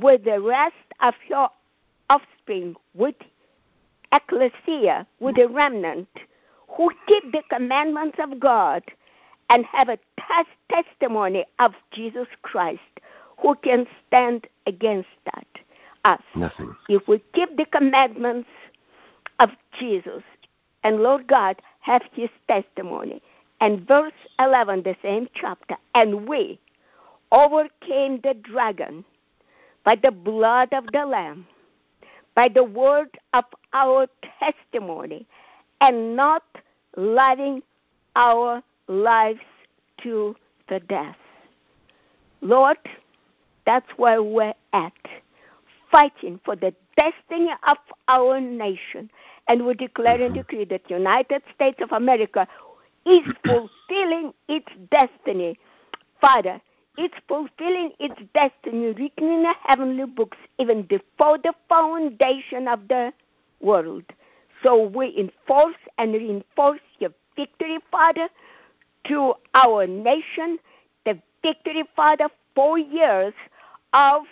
with 0.00 0.24
the 0.24 0.40
rest 0.40 0.74
of 1.00 1.14
your 1.28 1.48
offspring, 2.10 2.74
with 2.94 3.14
ecclesia, 4.12 5.06
with 5.20 5.36
the 5.36 5.48
remnant, 5.48 6.08
who 6.68 6.90
keep 7.06 7.32
the 7.32 7.42
commandments 7.50 8.18
of 8.18 8.40
God 8.40 8.82
and 9.50 9.64
have 9.66 9.88
a 9.88 9.98
tes- 10.18 10.46
testimony 10.70 11.44
of 11.58 11.72
Jesus 11.90 12.26
Christ. 12.42 12.80
Who 13.42 13.54
can 13.56 13.86
stand 14.06 14.46
against 14.66 15.08
that? 15.26 15.46
Us. 16.04 16.20
Nothing. 16.34 16.74
If 16.88 17.06
we 17.06 17.22
keep 17.32 17.56
the 17.56 17.66
commandments 17.66 18.48
of 19.38 19.50
Jesus 19.78 20.22
and 20.84 21.00
Lord 21.00 21.26
God 21.26 21.60
have 21.80 22.02
his 22.12 22.30
testimony. 22.48 23.22
And 23.62 23.86
verse 23.86 24.12
11, 24.40 24.82
the 24.82 24.96
same 25.02 25.28
chapter, 25.34 25.76
and 25.94 26.26
we 26.28 26.58
overcame 27.30 28.20
the 28.24 28.34
dragon 28.34 29.04
by 29.84 29.94
the 29.94 30.10
blood 30.10 30.72
of 30.72 30.86
the 30.92 31.06
Lamb, 31.06 31.46
by 32.34 32.48
the 32.48 32.64
word 32.64 33.16
of 33.34 33.44
our 33.72 34.08
testimony, 34.40 35.28
and 35.80 36.16
not 36.16 36.42
loving 36.96 37.62
our 38.16 38.64
lives 38.88 39.38
to 40.02 40.34
the 40.68 40.80
death. 40.80 41.16
Lord, 42.40 42.78
that's 43.64 43.90
where 43.96 44.24
we're 44.24 44.54
at, 44.72 44.92
fighting 45.88 46.40
for 46.44 46.56
the 46.56 46.74
destiny 46.96 47.52
of 47.68 47.76
our 48.08 48.40
nation. 48.40 49.08
And 49.48 49.66
we 49.66 49.74
declare 49.74 50.20
and 50.20 50.34
mm-hmm. 50.34 50.34
decree 50.34 50.64
that 50.64 50.90
United 50.90 51.42
States 51.54 51.78
of 51.80 51.92
America 51.92 52.46
is 53.06 53.22
fulfilling 53.44 54.32
its 54.48 54.68
destiny. 54.90 55.58
Father, 56.20 56.60
it's 56.96 57.14
fulfilling 57.26 57.92
its 57.98 58.20
destiny 58.34 58.88
written 58.88 59.32
in 59.32 59.42
the 59.42 59.54
heavenly 59.64 60.04
books 60.04 60.36
even 60.58 60.82
before 60.82 61.38
the 61.38 61.54
foundation 61.68 62.68
of 62.68 62.86
the 62.88 63.12
world. 63.60 64.04
So 64.62 64.86
we 64.86 65.16
enforce 65.18 65.76
and 65.98 66.12
reinforce 66.12 66.80
your 66.98 67.10
victory, 67.34 67.78
Father, 67.90 68.28
to 69.08 69.34
our 69.54 69.86
nation, 69.86 70.58
the 71.04 71.20
victory, 71.42 71.84
Father, 71.96 72.28
for 72.54 72.78
years 72.78 73.34
of 73.92 74.22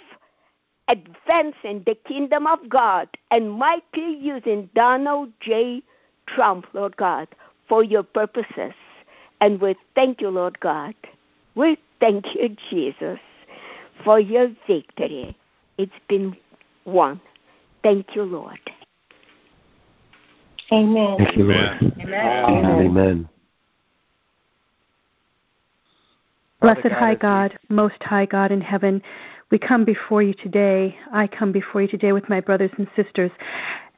advancing 0.88 1.82
the 1.86 1.96
kingdom 2.06 2.46
of 2.46 2.68
God 2.68 3.08
and 3.30 3.50
mightily 3.50 4.16
using 4.16 4.68
Donald 4.74 5.32
J. 5.40 5.82
Trump, 6.26 6.66
Lord 6.74 6.96
God, 6.96 7.28
for 7.70 7.82
your 7.84 8.02
purposes. 8.02 8.74
And 9.40 9.58
we 9.58 9.76
thank 9.94 10.20
you, 10.20 10.28
Lord 10.28 10.60
God. 10.60 10.94
We 11.54 11.78
thank 12.00 12.34
you, 12.34 12.54
Jesus, 12.68 13.20
for 14.04 14.20
your 14.20 14.48
victory. 14.66 15.34
It's 15.78 15.92
been 16.08 16.36
won. 16.84 17.20
Thank 17.82 18.14
you, 18.14 18.24
Lord. 18.24 18.58
Amen. 20.70 21.16
Thank 21.16 21.36
you, 21.36 21.44
Lord. 21.44 21.58
Amen. 21.58 22.00
Amen. 22.02 22.44
Amen. 22.44 22.86
Amen. 22.86 23.28
Blessed 26.60 26.88
high 26.88 27.14
God, 27.14 27.58
most 27.70 28.02
high 28.02 28.26
God 28.26 28.52
in 28.52 28.60
heaven, 28.60 29.00
we 29.50 29.58
come 29.58 29.84
before 29.84 30.22
you 30.22 30.34
today. 30.34 30.96
I 31.12 31.26
come 31.26 31.50
before 31.50 31.82
you 31.82 31.88
today 31.88 32.12
with 32.12 32.28
my 32.28 32.40
brothers 32.40 32.70
and 32.76 32.86
sisters 32.94 33.32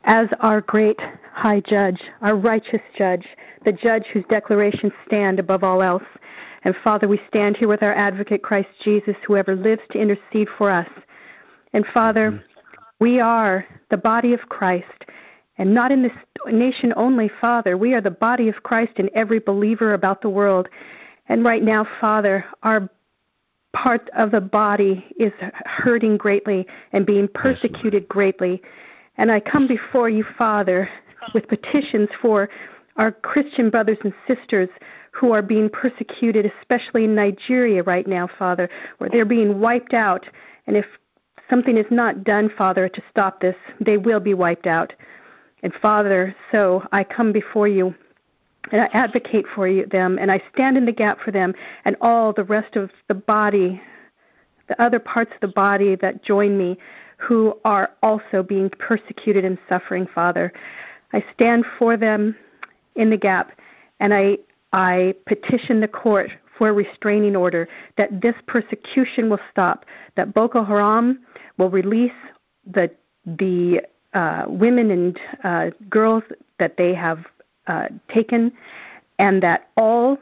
as 0.04 0.28
our 0.40 0.60
great 0.60 1.00
high 1.32 1.60
judge, 1.60 2.00
our 2.20 2.36
righteous 2.36 2.80
judge, 2.96 3.26
the 3.64 3.72
judge 3.72 4.04
whose 4.12 4.24
declarations 4.28 4.92
stand 5.06 5.38
above 5.38 5.64
all 5.64 5.82
else. 5.82 6.02
And 6.64 6.74
Father, 6.84 7.08
we 7.08 7.20
stand 7.28 7.56
here 7.56 7.68
with 7.68 7.82
our 7.82 7.94
advocate, 7.94 8.42
Christ 8.42 8.68
Jesus, 8.82 9.16
whoever 9.26 9.56
lives 9.56 9.82
to 9.90 9.98
intercede 9.98 10.48
for 10.58 10.70
us. 10.70 10.88
And 11.72 11.84
Father, 11.92 12.32
mm. 12.32 12.42
we 13.00 13.20
are 13.20 13.66
the 13.90 13.96
body 13.96 14.32
of 14.32 14.40
Christ, 14.48 14.86
and 15.58 15.74
not 15.74 15.90
in 15.90 16.02
this 16.02 16.12
nation 16.46 16.92
only, 16.96 17.30
Father. 17.40 17.76
We 17.76 17.94
are 17.94 18.00
the 18.00 18.10
body 18.10 18.48
of 18.48 18.62
Christ 18.62 18.92
in 18.96 19.10
every 19.14 19.38
believer 19.38 19.94
about 19.94 20.22
the 20.22 20.28
world. 20.28 20.68
And 21.28 21.44
right 21.44 21.62
now, 21.62 21.86
Father, 22.00 22.44
our 22.62 22.88
part 23.72 24.10
of 24.16 24.30
the 24.30 24.40
body 24.40 25.06
is 25.18 25.32
hurting 25.64 26.16
greatly 26.16 26.66
and 26.92 27.06
being 27.06 27.28
persecuted 27.28 28.08
greatly. 28.08 28.62
And 29.16 29.30
I 29.30 29.40
come 29.40 29.66
before 29.66 30.08
you, 30.08 30.24
Father, 30.36 30.88
with 31.34 31.48
petitions 31.48 32.08
for 32.20 32.48
our 32.96 33.12
Christian 33.12 33.70
brothers 33.70 33.98
and 34.04 34.12
sisters 34.26 34.68
who 35.12 35.32
are 35.32 35.42
being 35.42 35.68
persecuted, 35.68 36.50
especially 36.60 37.04
in 37.04 37.14
Nigeria 37.14 37.82
right 37.82 38.06
now, 38.06 38.28
Father, 38.38 38.68
where 38.98 39.10
they're 39.10 39.24
being 39.24 39.60
wiped 39.60 39.94
out. 39.94 40.26
And 40.66 40.76
if 40.76 40.86
something 41.50 41.76
is 41.76 41.86
not 41.90 42.24
done, 42.24 42.50
Father, 42.56 42.88
to 42.88 43.02
stop 43.10 43.40
this, 43.40 43.56
they 43.80 43.98
will 43.98 44.20
be 44.20 44.34
wiped 44.34 44.66
out. 44.66 44.92
And 45.62 45.72
Father, 45.80 46.34
so 46.50 46.82
I 46.92 47.04
come 47.04 47.32
before 47.32 47.68
you 47.68 47.94
and 48.70 48.80
I 48.80 48.86
advocate 48.92 49.44
for 49.54 49.68
you, 49.68 49.86
them, 49.86 50.18
and 50.18 50.30
I 50.30 50.42
stand 50.52 50.76
in 50.76 50.86
the 50.86 50.92
gap 50.92 51.20
for 51.20 51.30
them 51.30 51.54
and 51.84 51.96
all 52.00 52.32
the 52.32 52.44
rest 52.44 52.76
of 52.76 52.90
the 53.08 53.14
body, 53.14 53.80
the 54.68 54.80
other 54.80 54.98
parts 54.98 55.32
of 55.34 55.40
the 55.40 55.54
body 55.54 55.96
that 55.96 56.24
join 56.24 56.56
me 56.56 56.78
who 57.22 57.56
are 57.64 57.90
also 58.02 58.42
being 58.42 58.68
persecuted 58.70 59.44
and 59.44 59.58
suffering, 59.68 60.06
Father. 60.12 60.52
I 61.12 61.24
stand 61.34 61.64
for 61.78 61.96
them 61.96 62.36
in 62.96 63.10
the 63.10 63.16
gap, 63.16 63.52
and 64.00 64.12
I, 64.12 64.38
I 64.72 65.14
petition 65.26 65.80
the 65.80 65.88
court 65.88 66.30
for 66.58 66.68
a 66.68 66.72
restraining 66.72 67.36
order 67.36 67.68
that 67.96 68.20
this 68.20 68.34
persecution 68.46 69.30
will 69.30 69.40
stop, 69.50 69.84
that 70.16 70.34
Boko 70.34 70.64
Haram 70.64 71.20
will 71.58 71.70
release 71.70 72.12
the, 72.66 72.90
the 73.24 73.82
uh, 74.14 74.44
women 74.48 74.90
and 74.90 75.20
uh, 75.44 75.70
girls 75.88 76.24
that 76.58 76.76
they 76.76 76.92
have 76.92 77.24
uh, 77.68 77.86
taken, 78.12 78.50
and 79.18 79.42
that 79.42 79.70
all 79.76 80.18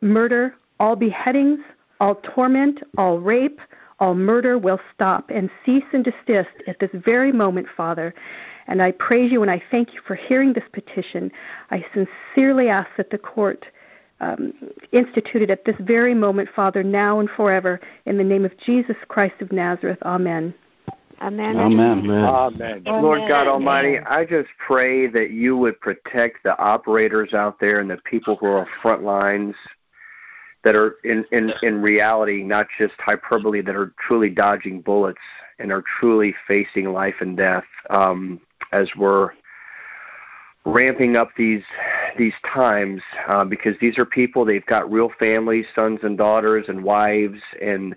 murder, 0.00 0.54
all 0.78 0.94
beheadings, 0.94 1.58
all 2.00 2.16
torment, 2.16 2.80
all 2.96 3.18
rape, 3.18 3.60
all 4.00 4.14
murder 4.14 4.58
will 4.58 4.80
stop 4.94 5.30
and 5.30 5.50
cease 5.64 5.84
and 5.92 6.04
desist 6.04 6.50
at 6.66 6.78
this 6.80 6.90
very 6.92 7.32
moment, 7.32 7.66
Father. 7.76 8.14
And 8.66 8.82
I 8.82 8.92
praise 8.92 9.30
you 9.30 9.42
and 9.42 9.50
I 9.50 9.62
thank 9.70 9.94
you 9.94 10.00
for 10.06 10.14
hearing 10.14 10.52
this 10.52 10.64
petition. 10.72 11.30
I 11.70 11.84
sincerely 11.92 12.68
ask 12.68 12.88
that 12.96 13.10
the 13.10 13.18
court 13.18 13.66
um, 14.20 14.52
instituted 14.92 15.50
at 15.50 15.64
this 15.64 15.76
very 15.80 16.14
moment, 16.14 16.48
Father, 16.54 16.82
now 16.82 17.20
and 17.20 17.28
forever, 17.30 17.80
in 18.06 18.16
the 18.16 18.24
name 18.24 18.44
of 18.44 18.56
Jesus 18.58 18.96
Christ 19.08 19.34
of 19.40 19.52
Nazareth. 19.52 19.98
Amen. 20.02 20.54
Amen. 21.20 21.56
Amen. 21.56 22.04
Amen. 22.04 22.82
Amen. 22.86 23.02
Lord 23.02 23.20
God 23.28 23.42
Amen. 23.42 23.48
Almighty, 23.48 23.98
I 23.98 24.24
just 24.24 24.48
pray 24.66 25.06
that 25.08 25.30
you 25.30 25.56
would 25.56 25.80
protect 25.80 26.42
the 26.42 26.58
operators 26.58 27.34
out 27.34 27.60
there 27.60 27.80
and 27.80 27.90
the 27.90 27.98
people 28.04 28.36
who 28.36 28.46
are 28.46 28.66
front 28.82 29.02
lines 29.02 29.54
that 30.64 30.74
are 30.74 30.96
in, 31.04 31.24
in, 31.30 31.52
in 31.62 31.80
reality 31.82 32.42
not 32.42 32.66
just 32.78 32.94
hyperbole, 32.98 33.60
that 33.60 33.76
are 33.76 33.92
truly 34.00 34.30
dodging 34.30 34.80
bullets 34.80 35.18
and 35.58 35.70
are 35.70 35.84
truly 36.00 36.34
facing 36.48 36.92
life 36.92 37.16
and 37.20 37.36
death 37.36 37.64
um, 37.90 38.40
as 38.72 38.88
we're 38.96 39.30
ramping 40.66 41.16
up 41.16 41.28
these 41.36 41.62
these 42.16 42.32
times 42.54 43.02
uh, 43.28 43.44
because 43.44 43.74
these 43.80 43.98
are 43.98 44.06
people 44.06 44.44
they've 44.44 44.66
got 44.66 44.90
real 44.90 45.10
families, 45.18 45.66
sons 45.74 46.00
and 46.02 46.16
daughters 46.16 46.66
and 46.68 46.82
wives 46.82 47.40
and 47.60 47.94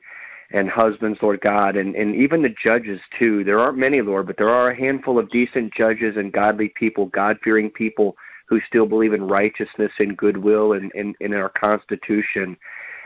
and 0.52 0.70
husbands, 0.70 1.20
Lord 1.22 1.42
God, 1.42 1.76
and, 1.76 1.94
and 1.96 2.16
even 2.16 2.42
the 2.42 2.54
judges 2.64 3.02
too. 3.20 3.44
There 3.44 3.60
aren't 3.60 3.78
many, 3.78 4.02
Lord, 4.02 4.28
but 4.28 4.38
there 4.38 4.50
are 4.50 4.72
a 4.72 4.76
handful 4.76 5.20
of 5.20 5.30
decent 5.30 5.74
judges 5.74 6.16
and 6.16 6.32
godly 6.32 6.70
people, 6.70 7.08
God 7.08 7.38
fearing 7.44 7.70
people 7.70 8.16
who 8.48 8.60
still 8.68 8.86
believe 8.86 9.14
in 9.14 9.28
righteousness 9.28 9.92
and 10.00 10.18
goodwill 10.18 10.74
and, 10.74 10.92
and, 10.96 11.16
and 11.20 11.34
in 11.34 11.40
our 11.40 11.50
Constitution. 11.50 12.58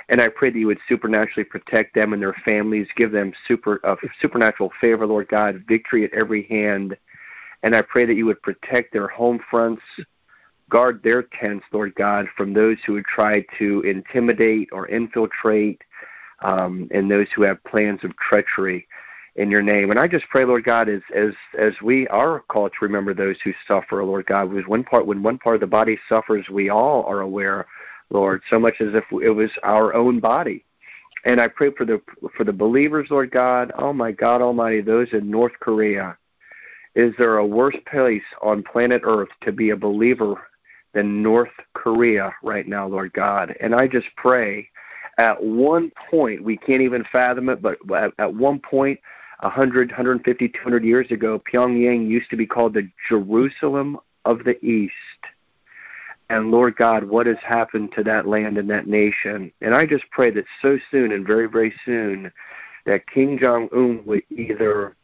And 0.09 0.21
I 0.21 0.29
pray 0.29 0.49
that 0.49 0.59
you 0.59 0.67
would 0.67 0.79
supernaturally 0.87 1.45
protect 1.45 1.95
them 1.95 2.13
and 2.13 2.21
their 2.21 2.35
families, 2.45 2.87
give 2.95 3.11
them 3.11 3.33
super 3.47 3.79
uh, 3.85 3.95
supernatural 4.21 4.71
favor, 4.79 5.07
Lord 5.07 5.29
God, 5.29 5.63
victory 5.67 6.03
at 6.03 6.13
every 6.13 6.43
hand. 6.47 6.97
And 7.63 7.75
I 7.75 7.81
pray 7.81 8.05
that 8.05 8.15
you 8.15 8.25
would 8.25 8.41
protect 8.41 8.91
their 8.91 9.07
home 9.07 9.39
fronts, 9.49 9.83
guard 10.69 11.01
their 11.03 11.23
tents, 11.23 11.65
Lord 11.71 11.95
God, 11.95 12.25
from 12.35 12.53
those 12.53 12.77
who 12.85 12.93
would 12.93 13.05
try 13.05 13.45
to 13.57 13.81
intimidate 13.81 14.69
or 14.71 14.87
infiltrate, 14.87 15.81
um, 16.41 16.89
and 16.91 17.09
those 17.09 17.27
who 17.35 17.43
have 17.43 17.63
plans 17.63 18.03
of 18.03 18.17
treachery 18.17 18.87
in 19.35 19.49
your 19.49 19.61
name. 19.61 19.91
And 19.91 19.99
I 19.99 20.07
just 20.07 20.27
pray, 20.29 20.45
Lord 20.45 20.63
God, 20.63 20.89
as 20.89 21.01
as 21.15 21.33
as 21.57 21.73
we 21.81 22.07
are 22.09 22.41
called 22.49 22.71
to 22.73 22.85
remember 22.85 23.13
those 23.13 23.37
who 23.43 23.53
suffer, 23.67 24.03
Lord 24.03 24.25
God, 24.25 24.51
because 24.51 24.67
one 24.67 24.83
part 24.83 25.05
when 25.05 25.23
one 25.23 25.37
part 25.37 25.55
of 25.55 25.61
the 25.61 25.67
body 25.67 25.97
suffers, 26.09 26.49
we 26.49 26.69
all 26.69 27.03
are 27.05 27.21
aware, 27.21 27.65
Lord, 28.09 28.41
so 28.49 28.59
much 28.59 28.75
as 28.81 28.93
if 28.93 29.03
it 29.11 29.29
was 29.29 29.51
our 29.63 29.93
own 29.93 30.19
body. 30.19 30.65
And 31.23 31.39
I 31.39 31.47
pray 31.47 31.71
for 31.77 31.85
the 31.85 32.01
for 32.35 32.43
the 32.43 32.53
believers, 32.53 33.07
Lord 33.09 33.31
God, 33.31 33.71
oh 33.77 33.93
my 33.93 34.11
God 34.11 34.41
Almighty, 34.41 34.81
those 34.81 35.07
in 35.13 35.29
North 35.29 35.53
Korea. 35.59 36.17
Is 36.93 37.13
there 37.17 37.37
a 37.37 37.45
worse 37.45 37.77
place 37.89 38.23
on 38.41 38.63
planet 38.63 39.01
Earth 39.05 39.29
to 39.43 39.53
be 39.53 39.69
a 39.69 39.77
believer 39.77 40.35
than 40.93 41.23
North 41.23 41.51
Korea 41.73 42.33
right 42.43 42.67
now, 42.67 42.85
Lord 42.85 43.13
God? 43.13 43.55
And 43.61 43.73
I 43.73 43.87
just 43.87 44.07
pray 44.17 44.67
at 45.17 45.41
one 45.41 45.91
point, 46.09 46.43
we 46.43 46.57
can't 46.57 46.81
even 46.81 47.05
fathom 47.11 47.47
it, 47.47 47.61
but 47.61 47.77
at, 47.95 48.11
at 48.17 48.33
one 48.33 48.59
point, 48.59 48.99
100, 49.41 49.89
150, 49.89 50.47
200 50.49 50.83
years 50.83 51.09
ago, 51.11 51.41
Pyongyang 51.51 52.07
used 52.07 52.29
to 52.29 52.37
be 52.37 52.45
called 52.45 52.73
the 52.73 52.89
Jerusalem 53.09 53.97
of 54.25 54.43
the 54.43 54.63
East. 54.63 54.93
And 56.29 56.51
Lord 56.51 56.75
God, 56.77 57.03
what 57.03 57.27
has 57.27 57.37
happened 57.45 57.91
to 57.95 58.03
that 58.03 58.27
land 58.27 58.57
and 58.57 58.69
that 58.69 58.87
nation? 58.87 59.51
And 59.61 59.75
I 59.75 59.85
just 59.85 60.09
pray 60.11 60.31
that 60.31 60.45
so 60.61 60.79
soon 60.89 61.11
and 61.11 61.27
very, 61.27 61.47
very 61.47 61.73
soon, 61.85 62.31
that 62.85 63.07
Kim 63.07 63.37
Jong 63.37 63.67
Un 63.75 64.01
would 64.05 64.23
either 64.29 64.95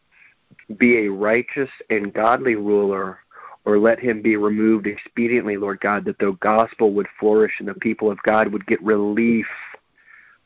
be 0.77 1.05
a 1.05 1.11
righteous 1.11 1.69
and 1.89 2.13
godly 2.13 2.55
ruler 2.55 3.19
or 3.65 3.77
let 3.77 3.99
him 3.99 4.21
be 4.21 4.37
removed 4.37 4.87
expediently, 4.87 5.59
Lord 5.59 5.81
God, 5.81 6.05
that 6.05 6.17
the 6.19 6.37
gospel 6.39 6.93
would 6.93 7.07
flourish 7.19 7.55
and 7.59 7.67
the 7.67 7.73
people 7.73 8.09
of 8.09 8.17
God 8.23 8.47
would 8.53 8.65
get 8.65 8.81
relief, 8.81 9.47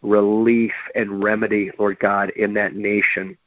relief 0.02 0.74
and 0.96 1.24
remedy, 1.24 1.72
Lord 1.78 2.00
God, 2.00 2.32
in 2.32 2.56
that 2.56 2.76
nation. 2.76 3.38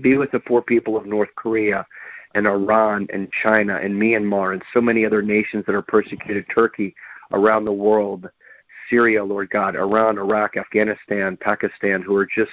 Be 0.00 0.16
with 0.16 0.30
the 0.30 0.40
poor 0.40 0.62
people 0.62 0.96
of 0.96 1.06
North 1.06 1.28
Korea 1.36 1.86
and 2.34 2.46
Iran 2.46 3.06
and 3.12 3.28
China 3.42 3.76
and 3.76 3.94
Myanmar 3.94 4.54
and 4.54 4.62
so 4.72 4.80
many 4.80 5.04
other 5.04 5.22
nations 5.22 5.64
that 5.66 5.74
are 5.74 5.82
persecuted, 5.82 6.46
Turkey, 6.54 6.94
around 7.32 7.64
the 7.64 7.72
world, 7.72 8.28
Syria, 8.88 9.22
Lord 9.24 9.50
God, 9.50 9.76
Iran, 9.76 10.18
Iraq, 10.18 10.56
Afghanistan, 10.56 11.36
Pakistan, 11.36 12.02
who 12.02 12.16
are 12.16 12.26
just 12.26 12.52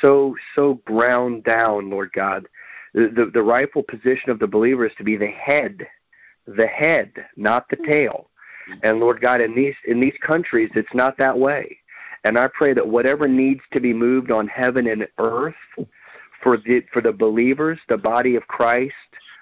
so, 0.00 0.34
so 0.54 0.74
ground 0.86 1.44
down, 1.44 1.90
Lord 1.90 2.10
God. 2.12 2.46
The, 2.94 3.10
the, 3.14 3.30
the 3.32 3.42
rightful 3.42 3.82
position 3.82 4.30
of 4.30 4.38
the 4.38 4.46
believer 4.46 4.86
is 4.86 4.92
to 4.98 5.04
be 5.04 5.16
the 5.16 5.28
head, 5.28 5.86
the 6.46 6.66
head, 6.66 7.12
not 7.36 7.68
the 7.68 7.76
tail. 7.76 8.28
And 8.82 9.00
Lord 9.00 9.20
God, 9.20 9.40
in 9.40 9.54
these 9.54 9.74
in 9.86 10.00
these 10.00 10.16
countries, 10.24 10.70
it's 10.74 10.94
not 10.94 11.18
that 11.18 11.36
way. 11.36 11.78
And 12.24 12.38
I 12.38 12.48
pray 12.48 12.72
that 12.74 12.86
whatever 12.86 13.26
needs 13.26 13.60
to 13.72 13.80
be 13.80 13.92
moved 13.92 14.30
on 14.30 14.46
heaven 14.46 14.86
and 14.86 15.06
earth, 15.18 15.54
for 16.42 16.56
the 16.56 16.82
for 16.92 17.00
the 17.02 17.12
believers, 17.12 17.78
the 17.88 17.96
body 17.96 18.36
of 18.36 18.46
Christ, 18.48 18.94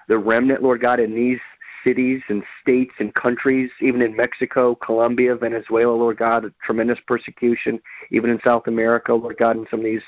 the 0.07 0.17
remnant, 0.17 0.61
Lord 0.61 0.81
God, 0.81 0.99
in 0.99 1.13
these 1.15 1.39
cities 1.83 2.21
and 2.29 2.43
states 2.61 2.93
and 2.99 3.13
countries, 3.15 3.69
even 3.81 4.01
in 4.01 4.15
Mexico, 4.15 4.75
Colombia, 4.75 5.35
Venezuela, 5.35 5.93
Lord 5.93 6.17
God, 6.17 6.51
tremendous 6.63 6.99
persecution, 7.07 7.79
even 8.11 8.29
in 8.29 8.39
South 8.43 8.67
America, 8.67 9.13
Lord 9.13 9.37
God, 9.37 9.57
in 9.57 9.65
some 9.69 9.79
of 9.79 9.85
these 9.85 10.03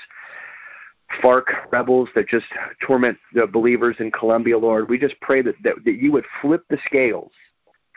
FARC 1.22 1.44
rebels 1.70 2.08
that 2.14 2.28
just 2.28 2.46
torment 2.80 3.18
the 3.34 3.46
believers 3.46 3.96
in 3.98 4.10
Colombia, 4.10 4.58
Lord. 4.58 4.88
We 4.88 4.98
just 4.98 5.20
pray 5.20 5.42
that, 5.42 5.54
that, 5.62 5.74
that 5.84 6.00
you 6.00 6.12
would 6.12 6.24
flip 6.40 6.64
the 6.70 6.78
scales, 6.86 7.30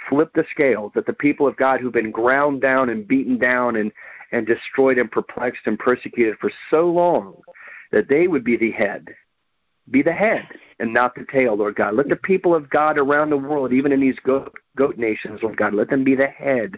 flip 0.09 0.31
the 0.35 0.45
scales, 0.51 0.91
that 0.95 1.05
the 1.05 1.13
people 1.13 1.47
of 1.47 1.57
God 1.57 1.79
who've 1.79 1.93
been 1.93 2.11
ground 2.11 2.61
down 2.61 2.89
and 2.89 3.07
beaten 3.07 3.37
down 3.37 3.75
and, 3.77 3.91
and 4.31 4.45
destroyed 4.45 4.97
and 4.97 5.09
perplexed 5.09 5.63
and 5.65 5.79
persecuted 5.79 6.37
for 6.39 6.51
so 6.69 6.89
long, 6.89 7.35
that 7.91 8.09
they 8.09 8.27
would 8.27 8.43
be 8.43 8.57
the 8.57 8.71
head, 8.71 9.07
be 9.91 10.01
the 10.01 10.13
head 10.13 10.47
and 10.79 10.93
not 10.93 11.15
the 11.15 11.25
tail, 11.31 11.55
Lord 11.55 11.75
God. 11.75 11.95
Let 11.95 12.09
the 12.09 12.15
people 12.15 12.53
of 12.53 12.69
God 12.69 12.97
around 12.97 13.29
the 13.29 13.37
world, 13.37 13.73
even 13.73 13.91
in 13.91 13.99
these 13.99 14.19
goat, 14.23 14.53
goat 14.75 14.97
nations, 14.97 15.41
Lord 15.41 15.57
God, 15.57 15.73
let 15.73 15.89
them 15.89 16.03
be 16.03 16.15
the 16.15 16.27
head 16.27 16.77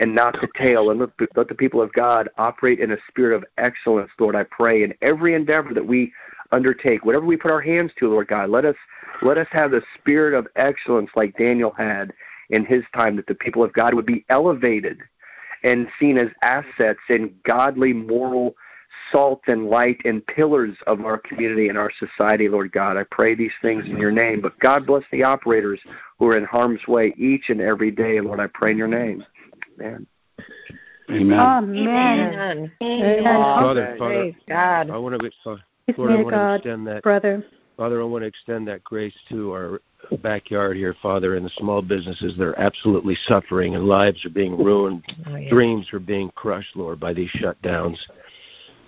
and 0.00 0.14
not 0.14 0.34
the 0.40 0.48
tail. 0.56 0.90
And 0.90 1.00
let, 1.00 1.10
let 1.36 1.48
the 1.48 1.54
people 1.54 1.80
of 1.80 1.92
God 1.92 2.28
operate 2.38 2.80
in 2.80 2.92
a 2.92 2.96
spirit 3.08 3.36
of 3.36 3.44
excellence, 3.58 4.10
Lord, 4.18 4.34
I 4.34 4.44
pray, 4.44 4.82
in 4.82 4.94
every 5.02 5.34
endeavor 5.34 5.72
that 5.74 5.86
we 5.86 6.12
undertake, 6.52 7.04
whatever 7.04 7.24
we 7.24 7.36
put 7.36 7.50
our 7.50 7.60
hands 7.60 7.92
to, 7.98 8.10
Lord 8.10 8.28
God, 8.28 8.50
let 8.50 8.64
us 8.64 8.76
let 9.22 9.38
us 9.38 9.46
have 9.50 9.70
the 9.70 9.82
spirit 9.98 10.34
of 10.34 10.48
excellence 10.56 11.10
like 11.14 11.36
Daniel 11.36 11.72
had 11.72 12.12
in 12.50 12.64
his 12.64 12.82
time, 12.94 13.16
that 13.16 13.26
the 13.26 13.34
people 13.34 13.62
of 13.62 13.72
God 13.72 13.94
would 13.94 14.06
be 14.06 14.24
elevated 14.28 14.98
and 15.62 15.86
seen 15.98 16.16
as 16.18 16.28
assets 16.42 17.00
in 17.08 17.34
godly 17.44 17.92
moral 17.92 18.54
salt 19.12 19.42
and 19.46 19.68
light 19.68 19.98
and 20.04 20.26
pillars 20.26 20.76
of 20.86 21.00
our 21.00 21.18
community 21.18 21.68
and 21.68 21.78
our 21.78 21.90
society, 21.98 22.48
Lord 22.48 22.72
God. 22.72 22.96
I 22.96 23.04
pray 23.10 23.34
these 23.34 23.52
things 23.62 23.86
in 23.86 23.98
your 23.98 24.10
name. 24.10 24.40
But 24.40 24.58
God 24.60 24.86
bless 24.86 25.04
the 25.12 25.22
operators 25.22 25.80
who 26.18 26.26
are 26.28 26.36
in 26.36 26.44
harm's 26.44 26.86
way 26.86 27.14
each 27.16 27.48
and 27.48 27.60
every 27.60 27.90
day, 27.90 28.20
Lord. 28.20 28.40
I 28.40 28.46
pray 28.46 28.72
in 28.72 28.78
your 28.78 28.88
name. 28.88 29.24
Amen. 29.80 30.06
Amen. 31.10 31.40
Amen. 31.40 31.78
Amen. 32.36 32.72
Amen. 32.82 33.24
Father, 33.24 33.96
Father, 33.98 34.32
God. 34.48 34.90
I 34.90 34.98
want 34.98 35.20
to, 35.20 35.30
Lord, 35.96 36.12
I 36.12 36.22
want 36.22 36.34
to 36.34 36.54
extend 36.54 36.86
that, 36.86 37.02
brother. 37.02 37.44
Father, 37.76 38.00
I 38.00 38.04
want 38.04 38.22
to 38.22 38.28
extend 38.28 38.68
that 38.68 38.84
grace 38.84 39.14
to 39.30 39.52
our 39.52 39.80
backyard 40.22 40.76
here, 40.76 40.94
Father, 41.00 41.36
and 41.36 41.44
the 41.44 41.50
small 41.56 41.82
businesses 41.82 42.36
that 42.36 42.44
are 42.44 42.58
absolutely 42.58 43.16
suffering 43.26 43.74
and 43.74 43.86
lives 43.86 44.24
are 44.24 44.30
being 44.30 44.56
ruined, 44.56 45.02
oh, 45.26 45.36
yeah. 45.36 45.48
dreams 45.48 45.86
are 45.92 45.98
being 45.98 46.30
crushed, 46.34 46.76
Lord, 46.76 47.00
by 47.00 47.12
these 47.12 47.30
shutdowns. 47.30 47.96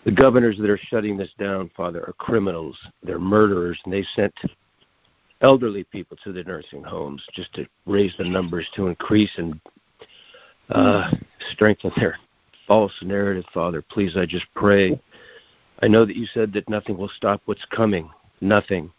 The 0.04 0.12
governors 0.12 0.56
that 0.58 0.68
are 0.68 0.80
shutting 0.88 1.16
this 1.16 1.30
down, 1.38 1.70
Father, 1.76 2.00
are 2.00 2.14
criminals. 2.14 2.76
They're 3.04 3.20
murderers, 3.20 3.78
and 3.84 3.92
they 3.92 4.04
sent 4.16 4.34
elderly 5.40 5.84
people 5.84 6.16
to 6.24 6.32
the 6.32 6.42
nursing 6.44 6.82
homes 6.82 7.22
just 7.32 7.52
to 7.54 7.66
raise 7.86 8.12
the 8.18 8.24
numbers 8.24 8.68
to 8.74 8.88
increase 8.88 9.30
and 9.36 9.60
uh, 10.70 11.10
strengthen 11.52 11.92
their 11.96 12.18
false 12.66 12.92
narrative, 13.02 13.44
Father. 13.54 13.82
Please, 13.82 14.16
I 14.16 14.26
just 14.26 14.46
pray. 14.54 15.00
I 15.82 15.88
know 15.88 16.04
that 16.04 16.16
you 16.16 16.26
said 16.26 16.52
that 16.54 16.68
nothing 16.68 16.96
will 16.96 17.10
stop 17.16 17.40
what's 17.44 17.64
coming. 17.66 18.10
Nothing. 18.40 18.90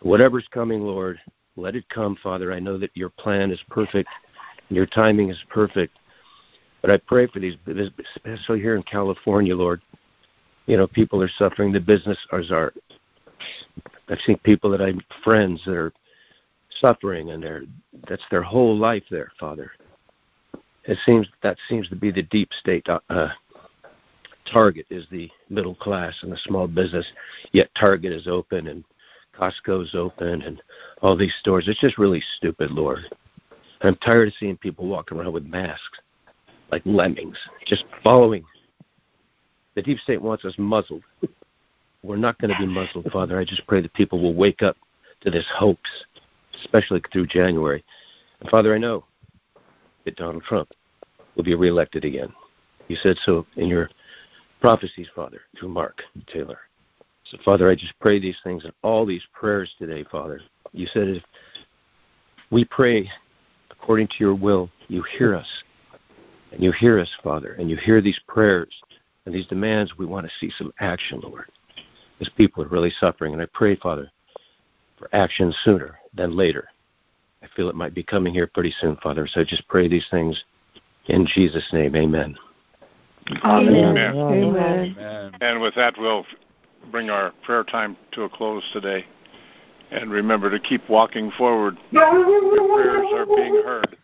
Whatever's 0.00 0.48
coming, 0.50 0.80
Lord, 0.80 1.20
let 1.56 1.76
it 1.76 1.88
come, 1.88 2.16
Father. 2.20 2.52
I 2.52 2.58
know 2.58 2.78
that 2.78 2.90
your 2.94 3.10
plan 3.10 3.52
is 3.52 3.60
perfect 3.70 4.08
and 4.68 4.76
your 4.76 4.86
timing 4.86 5.30
is 5.30 5.38
perfect. 5.50 5.96
But 6.80 6.90
I 6.90 6.96
pray 6.96 7.28
for 7.28 7.38
these, 7.38 7.54
especially 8.16 8.60
here 8.60 8.74
in 8.74 8.82
California, 8.82 9.54
Lord 9.54 9.80
you 10.66 10.76
know, 10.76 10.86
people 10.86 11.22
are 11.22 11.30
suffering. 11.38 11.72
The 11.72 11.80
business 11.80 12.18
are. 12.32 12.72
I've 14.08 14.18
seen 14.26 14.38
people 14.38 14.70
that 14.70 14.80
I'm 14.80 15.00
friends 15.24 15.62
that 15.66 15.74
are 15.74 15.92
suffering, 16.80 17.30
and 17.30 17.42
they're 17.42 17.62
that's 18.08 18.24
their 18.30 18.42
whole 18.42 18.76
life 18.76 19.04
there, 19.10 19.32
Father. 19.38 19.72
It 20.84 20.98
seems 21.06 21.28
that 21.42 21.56
seems 21.68 21.88
to 21.88 21.96
be 21.96 22.10
the 22.10 22.22
deep 22.22 22.50
state 22.60 22.88
uh, 22.88 23.00
uh, 23.08 23.30
target 24.50 24.86
is 24.90 25.06
the 25.10 25.30
middle 25.48 25.74
class 25.74 26.14
and 26.22 26.32
the 26.32 26.38
small 26.44 26.66
business. 26.66 27.06
Yet 27.52 27.70
Target 27.78 28.12
is 28.12 28.26
open 28.26 28.68
and 28.68 28.84
Costco's 29.38 29.94
open 29.94 30.42
and 30.42 30.62
all 31.00 31.16
these 31.16 31.34
stores. 31.40 31.68
It's 31.68 31.80
just 31.80 31.98
really 31.98 32.22
stupid, 32.36 32.70
Lord. 32.70 33.00
I'm 33.80 33.96
tired 33.96 34.28
of 34.28 34.34
seeing 34.38 34.56
people 34.56 34.86
walking 34.86 35.18
around 35.18 35.32
with 35.32 35.44
masks 35.44 35.98
like 36.70 36.82
lemmings, 36.84 37.36
just 37.66 37.84
following 38.02 38.44
the 39.74 39.82
deep 39.82 39.98
state 39.98 40.20
wants 40.20 40.44
us 40.44 40.54
muzzled. 40.58 41.02
We're 42.02 42.16
not 42.16 42.38
going 42.38 42.52
to 42.52 42.58
be 42.58 42.66
muzzled, 42.66 43.06
Father. 43.12 43.38
I 43.38 43.44
just 43.44 43.66
pray 43.66 43.80
that 43.80 43.92
people 43.94 44.20
will 44.20 44.34
wake 44.34 44.62
up 44.62 44.76
to 45.20 45.30
this 45.30 45.46
hoax, 45.54 45.80
especially 46.60 47.00
through 47.12 47.28
January. 47.28 47.84
And 48.40 48.50
Father, 48.50 48.74
I 48.74 48.78
know 48.78 49.04
that 50.04 50.16
Donald 50.16 50.42
Trump 50.42 50.68
will 51.36 51.44
be 51.44 51.54
reelected 51.54 52.04
again. 52.04 52.32
You 52.88 52.96
said 52.96 53.16
so 53.24 53.46
in 53.56 53.68
your 53.68 53.88
prophecies, 54.60 55.06
Father, 55.14 55.42
through 55.58 55.68
Mark 55.68 56.02
Taylor. 56.26 56.58
So, 57.24 57.38
Father, 57.44 57.70
I 57.70 57.74
just 57.74 57.94
pray 58.00 58.18
these 58.18 58.36
things 58.42 58.64
and 58.64 58.72
all 58.82 59.06
these 59.06 59.22
prayers 59.32 59.72
today, 59.78 60.04
Father. 60.10 60.40
You 60.72 60.86
said 60.92 61.08
if 61.08 61.22
we 62.50 62.64
pray 62.64 63.08
according 63.70 64.08
to 64.08 64.14
your 64.18 64.34
will, 64.34 64.70
you 64.88 65.04
hear 65.18 65.34
us. 65.34 65.46
And 66.52 66.62
you 66.62 66.72
hear 66.72 66.98
us, 66.98 67.08
Father, 67.22 67.54
and 67.54 67.70
you 67.70 67.76
hear 67.76 68.02
these 68.02 68.20
prayers 68.28 68.68
and 69.26 69.34
these 69.34 69.46
demands, 69.46 69.96
we 69.98 70.06
want 70.06 70.26
to 70.26 70.32
see 70.40 70.52
some 70.58 70.72
action, 70.80 71.20
Lord. 71.22 71.46
These 72.18 72.30
people 72.36 72.62
are 72.64 72.68
really 72.68 72.92
suffering, 73.00 73.32
and 73.32 73.42
I 73.42 73.46
pray, 73.52 73.76
Father, 73.76 74.10
for 74.98 75.08
action 75.12 75.52
sooner 75.64 75.98
than 76.14 76.36
later. 76.36 76.68
I 77.42 77.46
feel 77.56 77.68
it 77.68 77.74
might 77.74 77.94
be 77.94 78.02
coming 78.02 78.32
here 78.32 78.46
pretty 78.46 78.74
soon, 78.80 78.96
Father. 79.02 79.26
So 79.26 79.40
I 79.40 79.44
just 79.44 79.66
pray 79.68 79.88
these 79.88 80.06
things 80.10 80.44
in 81.06 81.26
Jesus' 81.26 81.68
name. 81.72 81.96
Amen. 81.96 82.36
Amen. 83.44 83.96
Amen. 83.96 84.96
Amen. 84.96 85.32
And 85.40 85.60
with 85.60 85.74
that, 85.74 85.94
we'll 85.98 86.24
bring 86.90 87.10
our 87.10 87.32
prayer 87.44 87.64
time 87.64 87.96
to 88.12 88.22
a 88.22 88.28
close 88.28 88.62
today. 88.72 89.04
And 89.90 90.10
remember 90.10 90.50
to 90.50 90.58
keep 90.58 90.88
walking 90.88 91.30
forward. 91.36 91.76
Your 91.90 92.02
prayers 92.02 93.06
are 93.14 93.26
being 93.26 93.62
heard. 93.64 93.96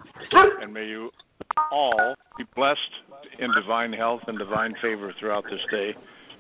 And 0.61 0.73
may 0.75 0.87
you 0.87 1.11
all 1.71 2.15
be 2.37 2.45
blessed 2.55 2.81
in 3.39 3.53
divine 3.53 3.93
health 3.93 4.23
and 4.27 4.39
divine 4.39 4.75
favor 4.81 5.13
throughout 5.19 5.45
this 5.51 5.61
day. 5.71 5.95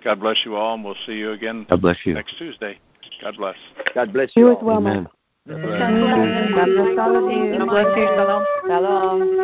God 0.04 0.20
bless 0.20 0.44
you 0.44 0.56
all, 0.56 0.74
and 0.74 0.84
we'll 0.84 0.94
see 1.06 1.14
you 1.14 1.32
again 1.32 1.66
God 1.68 1.82
bless 1.82 1.98
you. 2.04 2.14
next 2.14 2.36
Tuesday. 2.38 2.78
God 3.22 3.36
bless. 3.36 3.56
God 3.94 4.12
bless 4.12 4.30
you. 4.36 4.46
You 4.46 4.56
as 4.56 4.62
well, 4.62 4.78
Amen. 4.78 5.02
Mark. 5.04 5.12
God 5.46 5.62
bless 5.62 6.98
all 6.98 7.16
of 7.16 7.32
you. 7.32 7.58
God 7.58 7.68
bless 7.68 7.96
you. 7.96 8.06
Shalom. 8.06 8.44
Shalom. 8.66 9.38